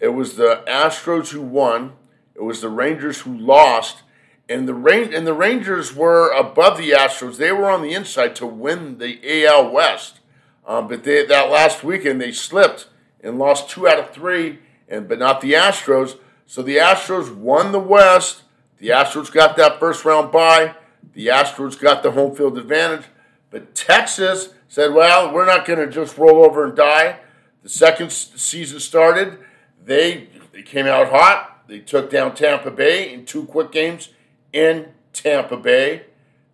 it 0.00 0.08
was 0.08 0.36
the 0.36 0.64
Astros 0.66 1.32
who 1.32 1.42
won. 1.42 1.92
It 2.38 2.44
was 2.44 2.60
the 2.60 2.68
Rangers 2.68 3.22
who 3.22 3.36
lost 3.36 4.02
and 4.48 4.66
the 4.66 5.10
and 5.14 5.26
the 5.26 5.34
Rangers 5.34 5.94
were 5.94 6.30
above 6.30 6.78
the 6.78 6.90
Astros. 6.90 7.36
They 7.36 7.52
were 7.52 7.70
on 7.70 7.82
the 7.82 7.92
inside 7.92 8.34
to 8.36 8.46
win 8.46 8.98
the 8.98 9.44
AL 9.44 9.70
West, 9.70 10.20
um, 10.66 10.88
but 10.88 11.04
they, 11.04 11.24
that 11.26 11.50
last 11.50 11.84
weekend 11.84 12.20
they 12.20 12.32
slipped 12.32 12.88
and 13.22 13.38
lost 13.38 13.68
two 13.68 13.86
out 13.86 13.98
of 13.98 14.10
three, 14.10 14.60
and 14.88 15.06
but 15.06 15.18
not 15.18 15.40
the 15.40 15.52
Astros. 15.52 16.18
So 16.46 16.62
the 16.62 16.76
Astros 16.76 17.34
won 17.34 17.72
the 17.72 17.78
West. 17.78 18.42
The 18.78 18.88
Astros 18.88 19.30
got 19.30 19.56
that 19.56 19.78
first 19.78 20.04
round 20.04 20.32
bye. 20.32 20.74
The 21.12 21.26
Astros 21.26 21.78
got 21.78 22.02
the 22.02 22.12
home 22.12 22.34
field 22.34 22.56
advantage, 22.56 23.06
but 23.50 23.74
Texas 23.74 24.50
said, 24.66 24.94
"Well, 24.94 25.32
we're 25.32 25.46
not 25.46 25.66
going 25.66 25.78
to 25.80 25.92
just 25.92 26.16
roll 26.16 26.44
over 26.44 26.64
and 26.64 26.74
die." 26.74 27.20
The 27.62 27.68
second 27.68 28.12
season 28.12 28.80
started. 28.80 29.38
They 29.84 30.28
they 30.52 30.62
came 30.62 30.86
out 30.86 31.10
hot. 31.10 31.57
They 31.68 31.80
took 31.80 32.10
down 32.10 32.34
Tampa 32.34 32.70
Bay 32.70 33.12
in 33.12 33.26
two 33.26 33.44
quick 33.44 33.70
games 33.70 34.08
in 34.52 34.88
Tampa 35.12 35.56
Bay. 35.56 36.06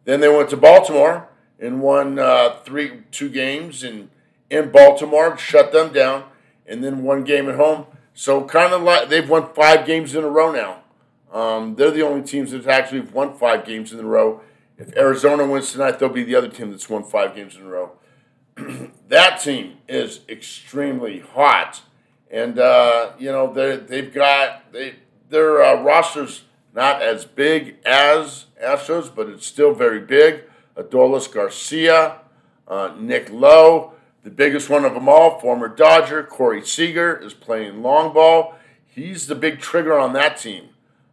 Then 0.05 0.21
they 0.21 0.29
went 0.29 0.51
to 0.51 0.57
Baltimore 0.57 1.29
and 1.59 1.81
won 1.81 2.19
uh, 2.19 2.57
three 2.65 3.03
two 3.11 3.31
games 3.31 3.83
in 3.83 4.11
in 4.51 4.71
Baltimore, 4.71 5.39
shut 5.39 5.73
them 5.73 5.93
down, 5.93 6.25
and 6.67 6.85
then 6.85 7.03
one 7.03 7.25
game 7.25 7.49
at 7.49 7.55
home. 7.55 7.87
So 8.13 8.45
kind 8.45 8.73
of 8.73 8.83
like 8.83 9.09
they've 9.09 9.29
won 9.29 9.53
five 9.55 9.87
games 9.87 10.15
in 10.15 10.25
a 10.25 10.29
row 10.29 10.53
now. 10.53 10.83
Um, 11.33 11.75
they're 11.77 11.91
the 11.91 12.03
only 12.03 12.23
teams 12.23 12.51
that 12.51 12.67
actually 12.67 13.01
have 13.01 13.13
won 13.13 13.35
five 13.35 13.65
games 13.65 13.93
in 13.93 14.01
a 14.01 14.05
row. 14.05 14.41
If 14.77 14.97
Arizona 14.97 15.47
wins 15.47 15.73
tonight, 15.73 15.99
they'll 15.99 16.09
be 16.09 16.25
the 16.25 16.35
other 16.35 16.49
team 16.49 16.71
that's 16.71 16.89
won 16.89 17.05
five 17.05 17.35
games 17.35 17.57
in 17.57 17.63
a 17.63 17.69
row. 17.69 17.93
that 19.09 19.41
team 19.41 19.79
is 19.89 20.21
extremely 20.29 21.21
hot, 21.21 21.83
and 22.31 22.59
uh, 22.59 23.13
you 23.19 23.31
know 23.31 23.53
they 23.53 23.77
they've 23.77 24.13
got 24.13 24.73
they 24.73 24.97
their 25.35 25.63
uh, 25.63 25.83
rosters 25.83 26.45
not 26.75 27.03
as 27.03 27.25
big 27.25 27.77
as 27.85 28.47
Astros, 28.63 29.15
but 29.15 29.29
it's 29.29 29.47
still 29.47 29.75
very 29.75 30.01
big. 30.01 30.45
Adolis 30.77 31.31
Garcia, 31.33 32.21
uh, 32.67 32.95
Nick 32.99 33.31
Lowe, 33.31 33.93
the 34.23 34.31
biggest 34.31 34.71
one 34.71 34.85
of 34.85 34.95
them 34.95 35.09
all, 35.09 35.39
former 35.39 35.69
Dodger, 35.69 36.23
Corey 36.23 36.65
Seager, 36.65 37.17
is 37.17 37.35
playing 37.35 37.83
long 37.83 38.15
ball. 38.15 38.55
He's 38.87 39.27
the 39.27 39.35
big 39.35 39.61
trigger 39.61 39.99
on 39.99 40.13
that 40.15 40.39
team. 40.39 40.71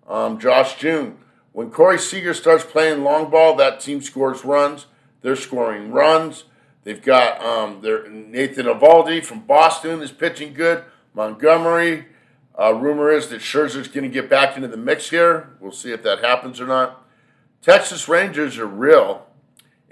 Um, 0.08 0.40
Josh 0.40 0.82
Jung. 0.82 1.18
When 1.52 1.70
Corey 1.70 2.00
Seager 2.00 2.34
starts 2.34 2.64
playing 2.64 3.04
long 3.04 3.30
ball, 3.30 3.56
that 3.58 3.80
team 3.80 4.02
scores 4.02 4.46
runs. 4.46 4.86
They're 5.22 5.36
scoring 5.36 5.92
runs. 5.92 6.46
They've 6.84 7.02
got 7.02 7.44
um, 7.44 7.82
their 7.82 8.10
Nathan 8.10 8.68
Eovaldi 8.68 9.24
from 9.24 9.42
Boston 9.42 10.02
is 10.02 10.12
pitching 10.12 10.54
good. 10.54 10.84
Montgomery. 11.14 12.06
Uh, 12.60 12.74
rumor 12.74 13.12
is 13.12 13.30
that 13.30 13.42
Scherzer's 13.42 13.88
going 13.88 14.04
to 14.04 14.10
get 14.10 14.30
back 14.30 14.56
into 14.56 14.68
the 14.68 14.78
mix 14.78 15.10
here. 15.10 15.50
We'll 15.60 15.72
see 15.72 15.92
if 15.92 16.04
that 16.04 16.24
happens 16.24 16.60
or 16.60 16.68
not. 16.68 17.06
Texas 17.62 18.08
Rangers 18.08 18.58
are 18.58 18.68
real, 18.68 19.28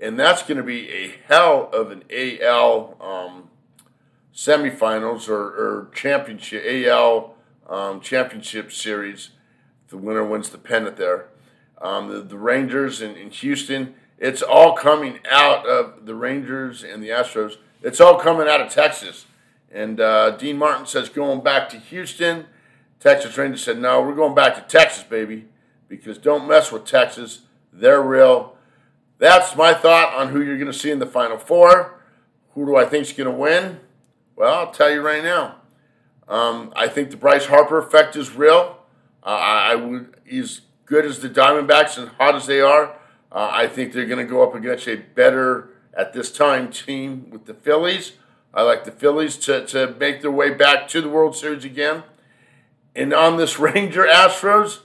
and 0.01 0.19
that's 0.19 0.43
going 0.43 0.57
to 0.57 0.63
be 0.63 0.89
a 0.89 1.15
hell 1.27 1.69
of 1.71 1.91
an 1.91 2.03
AL 2.11 2.97
um, 2.99 3.49
semifinals 4.33 5.29
or, 5.29 5.41
or 5.41 5.89
championship 5.93 6.63
AL 6.65 7.35
um, 7.69 8.01
championship 8.01 8.71
series. 8.71 9.29
The 9.89 9.97
winner 9.97 10.25
wins 10.25 10.49
the 10.49 10.57
pennant 10.57 10.97
there. 10.97 11.27
Um, 11.81 12.09
the, 12.09 12.21
the 12.21 12.37
Rangers 12.37 13.01
in, 13.01 13.15
in 13.15 13.29
Houston. 13.29 13.95
It's 14.17 14.41
all 14.41 14.75
coming 14.75 15.19
out 15.31 15.65
of 15.65 16.05
the 16.05 16.15
Rangers 16.15 16.83
and 16.83 17.01
the 17.01 17.09
Astros. 17.09 17.55
It's 17.81 18.01
all 18.01 18.19
coming 18.19 18.47
out 18.47 18.59
of 18.59 18.69
Texas. 18.69 19.25
And 19.71 19.99
uh, 19.99 20.31
Dean 20.31 20.57
Martin 20.57 20.85
says 20.85 21.09
going 21.09 21.41
back 21.41 21.69
to 21.69 21.77
Houston. 21.77 22.45
Texas 22.99 23.37
Rangers 23.37 23.63
said, 23.63 23.79
no, 23.79 24.01
we're 24.01 24.15
going 24.15 24.35
back 24.35 24.55
to 24.55 24.61
Texas, 24.61 25.03
baby, 25.03 25.47
because 25.87 26.17
don't 26.17 26.47
mess 26.47 26.71
with 26.71 26.85
Texas. 26.85 27.43
They're 27.71 28.01
real. 28.01 28.55
That's 29.19 29.55
my 29.55 29.73
thought 29.73 30.13
on 30.15 30.29
who 30.29 30.41
you're 30.41 30.57
going 30.57 30.71
to 30.71 30.77
see 30.77 30.91
in 30.91 30.99
the 30.99 31.05
Final 31.05 31.37
Four. 31.37 32.01
Who 32.55 32.65
do 32.65 32.75
I 32.75 32.85
think 32.85 33.03
is 33.05 33.13
going 33.13 33.29
to 33.29 33.35
win? 33.35 33.79
Well, 34.35 34.53
I'll 34.53 34.71
tell 34.71 34.91
you 34.91 35.01
right 35.01 35.23
now. 35.23 35.55
Um, 36.27 36.73
I 36.75 36.87
think 36.87 37.09
the 37.11 37.17
Bryce 37.17 37.45
Harper 37.45 37.77
effect 37.77 38.15
is 38.15 38.35
real. 38.35 38.77
Uh, 39.23 39.29
I, 39.29 39.75
would, 39.75 40.15
he's 40.25 40.61
good 40.85 41.05
as 41.05 41.19
the 41.19 41.29
Diamondbacks 41.29 41.97
and 41.97 42.09
hot 42.09 42.35
as 42.35 42.47
they 42.47 42.61
are. 42.61 42.95
Uh, 43.31 43.49
I 43.51 43.67
think 43.67 43.93
they're 43.93 44.05
going 44.05 44.25
to 44.25 44.31
go 44.31 44.43
up 44.43 44.55
against 44.55 44.87
a 44.87 44.95
better, 44.95 45.69
at 45.93 46.13
this 46.13 46.31
time, 46.31 46.71
team 46.71 47.29
with 47.29 47.45
the 47.45 47.53
Phillies. 47.53 48.13
I 48.53 48.63
like 48.63 48.83
the 48.83 48.91
Phillies 48.91 49.37
to, 49.37 49.65
to 49.67 49.95
make 49.99 50.21
their 50.21 50.31
way 50.31 50.51
back 50.51 50.87
to 50.89 51.01
the 51.01 51.09
World 51.09 51.35
Series 51.35 51.65
again. 51.65 52.03
And 52.95 53.13
on 53.13 53.37
this 53.37 53.59
Ranger 53.59 54.05
Astros, 54.05 54.79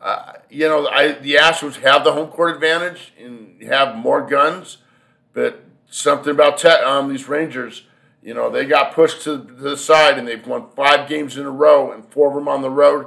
uh, 0.00 0.34
you 0.50 0.68
know, 0.68 0.86
I, 0.86 1.12
the 1.12 1.34
Astros 1.34 1.76
have 1.82 2.04
the 2.04 2.12
home 2.12 2.28
court 2.28 2.54
advantage 2.54 3.12
and 3.18 3.60
have 3.62 3.96
more 3.96 4.26
guns, 4.26 4.78
but 5.32 5.64
something 5.90 6.30
about 6.30 6.58
te- 6.58 6.68
um, 6.68 7.08
these 7.08 7.28
Rangers, 7.28 7.82
you 8.22 8.34
know, 8.34 8.50
they 8.50 8.66
got 8.66 8.94
pushed 8.94 9.22
to 9.22 9.36
the 9.36 9.76
side 9.76 10.18
and 10.18 10.28
they've 10.28 10.46
won 10.46 10.66
five 10.76 11.08
games 11.08 11.36
in 11.36 11.46
a 11.46 11.50
row 11.50 11.92
and 11.92 12.04
four 12.12 12.28
of 12.28 12.34
them 12.34 12.48
on 12.48 12.62
the 12.62 12.70
road. 12.70 13.06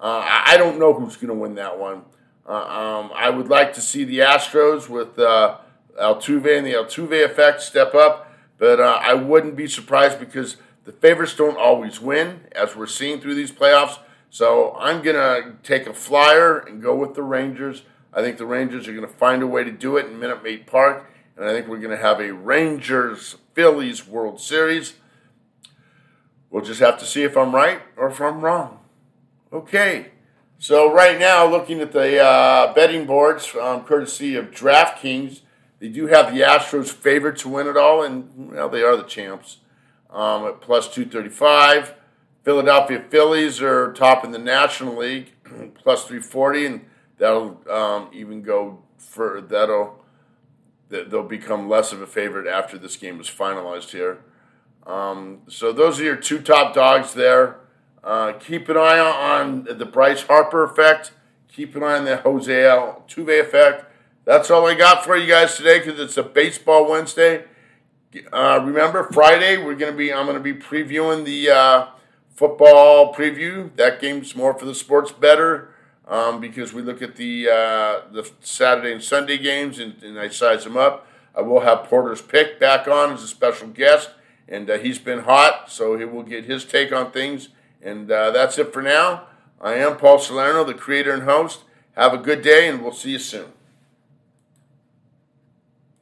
Uh, 0.00 0.22
I 0.24 0.56
don't 0.56 0.78
know 0.78 0.94
who's 0.94 1.16
going 1.16 1.28
to 1.28 1.34
win 1.34 1.56
that 1.56 1.78
one. 1.78 2.02
Uh, 2.46 2.52
um, 2.52 3.10
I 3.14 3.30
would 3.30 3.48
like 3.48 3.72
to 3.74 3.80
see 3.80 4.04
the 4.04 4.20
Astros 4.20 4.88
with 4.88 5.18
uh, 5.18 5.58
Altuve 6.00 6.56
and 6.56 6.66
the 6.66 6.72
Altuve 6.72 7.24
effect 7.24 7.60
step 7.62 7.94
up, 7.94 8.27
but 8.58 8.80
uh, 8.80 9.00
I 9.02 9.14
wouldn't 9.14 9.56
be 9.56 9.68
surprised 9.68 10.18
because 10.18 10.56
the 10.84 10.92
favorites 10.92 11.36
don't 11.36 11.56
always 11.56 12.00
win, 12.00 12.40
as 12.52 12.74
we're 12.74 12.86
seeing 12.86 13.20
through 13.20 13.34
these 13.34 13.52
playoffs. 13.52 13.98
So 14.30 14.74
I'm 14.78 15.02
going 15.02 15.16
to 15.16 15.54
take 15.62 15.86
a 15.86 15.94
flyer 15.94 16.58
and 16.58 16.82
go 16.82 16.94
with 16.94 17.14
the 17.14 17.22
Rangers. 17.22 17.82
I 18.12 18.22
think 18.22 18.38
the 18.38 18.46
Rangers 18.46 18.88
are 18.88 18.92
going 18.92 19.06
to 19.06 19.12
find 19.12 19.42
a 19.42 19.46
way 19.46 19.64
to 19.64 19.70
do 19.70 19.96
it 19.96 20.06
in 20.06 20.18
Minute 20.18 20.42
Maid 20.42 20.66
Park, 20.66 21.10
and 21.36 21.46
I 21.46 21.52
think 21.52 21.68
we're 21.68 21.78
going 21.78 21.96
to 21.96 22.02
have 22.02 22.20
a 22.20 22.32
Rangers 22.32 23.36
Phillies 23.54 24.06
World 24.06 24.40
Series. 24.40 24.94
We'll 26.50 26.64
just 26.64 26.80
have 26.80 26.98
to 26.98 27.06
see 27.06 27.22
if 27.22 27.36
I'm 27.36 27.54
right 27.54 27.80
or 27.96 28.08
if 28.08 28.20
I'm 28.20 28.40
wrong. 28.40 28.80
Okay. 29.52 30.12
So 30.58 30.92
right 30.92 31.18
now, 31.18 31.46
looking 31.46 31.80
at 31.80 31.92
the 31.92 32.22
uh, 32.22 32.72
betting 32.74 33.06
boards, 33.06 33.54
um, 33.60 33.84
courtesy 33.84 34.34
of 34.34 34.50
DraftKings, 34.50 35.42
they 35.78 35.88
do 35.88 36.06
have 36.06 36.34
the 36.34 36.40
Astros 36.40 36.90
favored 36.90 37.36
to 37.38 37.48
win 37.48 37.66
it 37.66 37.76
all, 37.76 38.02
and 38.02 38.52
well, 38.52 38.68
they 38.68 38.82
are 38.82 38.96
the 38.96 39.04
champs 39.04 39.58
um, 40.10 40.44
at 40.44 40.60
plus 40.60 40.92
235. 40.92 41.94
Philadelphia 42.42 43.04
Phillies 43.10 43.60
are 43.60 43.92
top 43.92 44.24
in 44.24 44.30
the 44.30 44.38
National 44.38 44.96
League, 44.96 45.32
plus 45.74 46.04
340, 46.04 46.66
and 46.66 46.86
that'll 47.18 47.60
um, 47.70 48.08
even 48.12 48.42
go 48.42 48.82
for 48.96 49.40
that'll 49.40 50.04
they'll 50.88 51.22
become 51.22 51.68
less 51.68 51.92
of 51.92 52.00
a 52.00 52.06
favorite 52.06 52.46
after 52.46 52.78
this 52.78 52.96
game 52.96 53.20
is 53.20 53.28
finalized 53.28 53.90
here. 53.90 54.20
Um, 54.86 55.42
so 55.46 55.72
those 55.72 56.00
are 56.00 56.04
your 56.04 56.16
two 56.16 56.40
top 56.40 56.74
dogs 56.74 57.12
there. 57.12 57.60
Uh, 58.02 58.32
keep 58.32 58.68
an 58.70 58.76
eye 58.76 58.98
on 58.98 59.64
the 59.64 59.84
Bryce 59.84 60.22
Harper 60.22 60.64
effect. 60.64 61.12
Keep 61.48 61.76
an 61.76 61.82
eye 61.82 61.98
on 61.98 62.04
the 62.04 62.16
Jose 62.18 62.52
Altuve 62.52 63.40
effect. 63.40 63.87
That's 64.28 64.50
all 64.50 64.66
I 64.66 64.74
got 64.74 65.06
for 65.06 65.16
you 65.16 65.26
guys 65.26 65.56
today 65.56 65.78
because 65.78 65.98
it's 65.98 66.18
a 66.18 66.22
baseball 66.22 66.86
Wednesday. 66.86 67.44
Uh, 68.30 68.60
remember 68.62 69.04
Friday 69.10 69.56
we're 69.56 69.74
gonna 69.74 69.96
be 69.96 70.12
I'm 70.12 70.26
gonna 70.26 70.38
be 70.38 70.52
previewing 70.52 71.24
the 71.24 71.48
uh, 71.48 71.86
football 72.34 73.14
preview. 73.14 73.74
That 73.76 74.02
game's 74.02 74.36
more 74.36 74.52
for 74.52 74.66
the 74.66 74.74
sports 74.74 75.12
better 75.12 75.70
um, 76.06 76.42
because 76.42 76.74
we 76.74 76.82
look 76.82 77.00
at 77.00 77.16
the 77.16 77.48
uh, 77.48 78.00
the 78.12 78.30
Saturday 78.40 78.92
and 78.92 79.02
Sunday 79.02 79.38
games 79.38 79.78
and, 79.78 80.02
and, 80.02 80.20
I 80.20 80.28
size 80.28 80.64
them 80.64 80.76
up. 80.76 81.06
I 81.34 81.40
will 81.40 81.60
have 81.60 81.84
Porter's 81.84 82.20
pick 82.20 82.60
back 82.60 82.86
on 82.86 83.14
as 83.14 83.22
a 83.22 83.28
special 83.28 83.68
guest, 83.68 84.10
and 84.46 84.68
uh, 84.68 84.76
he's 84.76 84.98
been 84.98 85.20
hot, 85.20 85.72
so 85.72 85.96
he 85.96 86.04
will 86.04 86.22
get 86.22 86.44
his 86.44 86.66
take 86.66 86.92
on 86.92 87.12
things 87.12 87.48
and 87.80 88.10
uh, 88.10 88.30
that's 88.30 88.58
it 88.58 88.74
for 88.74 88.82
now. 88.82 89.22
I 89.58 89.76
am 89.76 89.96
Paul 89.96 90.18
Salerno, 90.18 90.64
the 90.64 90.74
creator 90.74 91.14
and 91.14 91.22
host. 91.22 91.60
Have 91.96 92.12
a 92.12 92.18
good 92.18 92.42
day, 92.42 92.68
and 92.68 92.82
we'll 92.82 92.92
see 92.92 93.12
you 93.12 93.18
soon. 93.18 93.52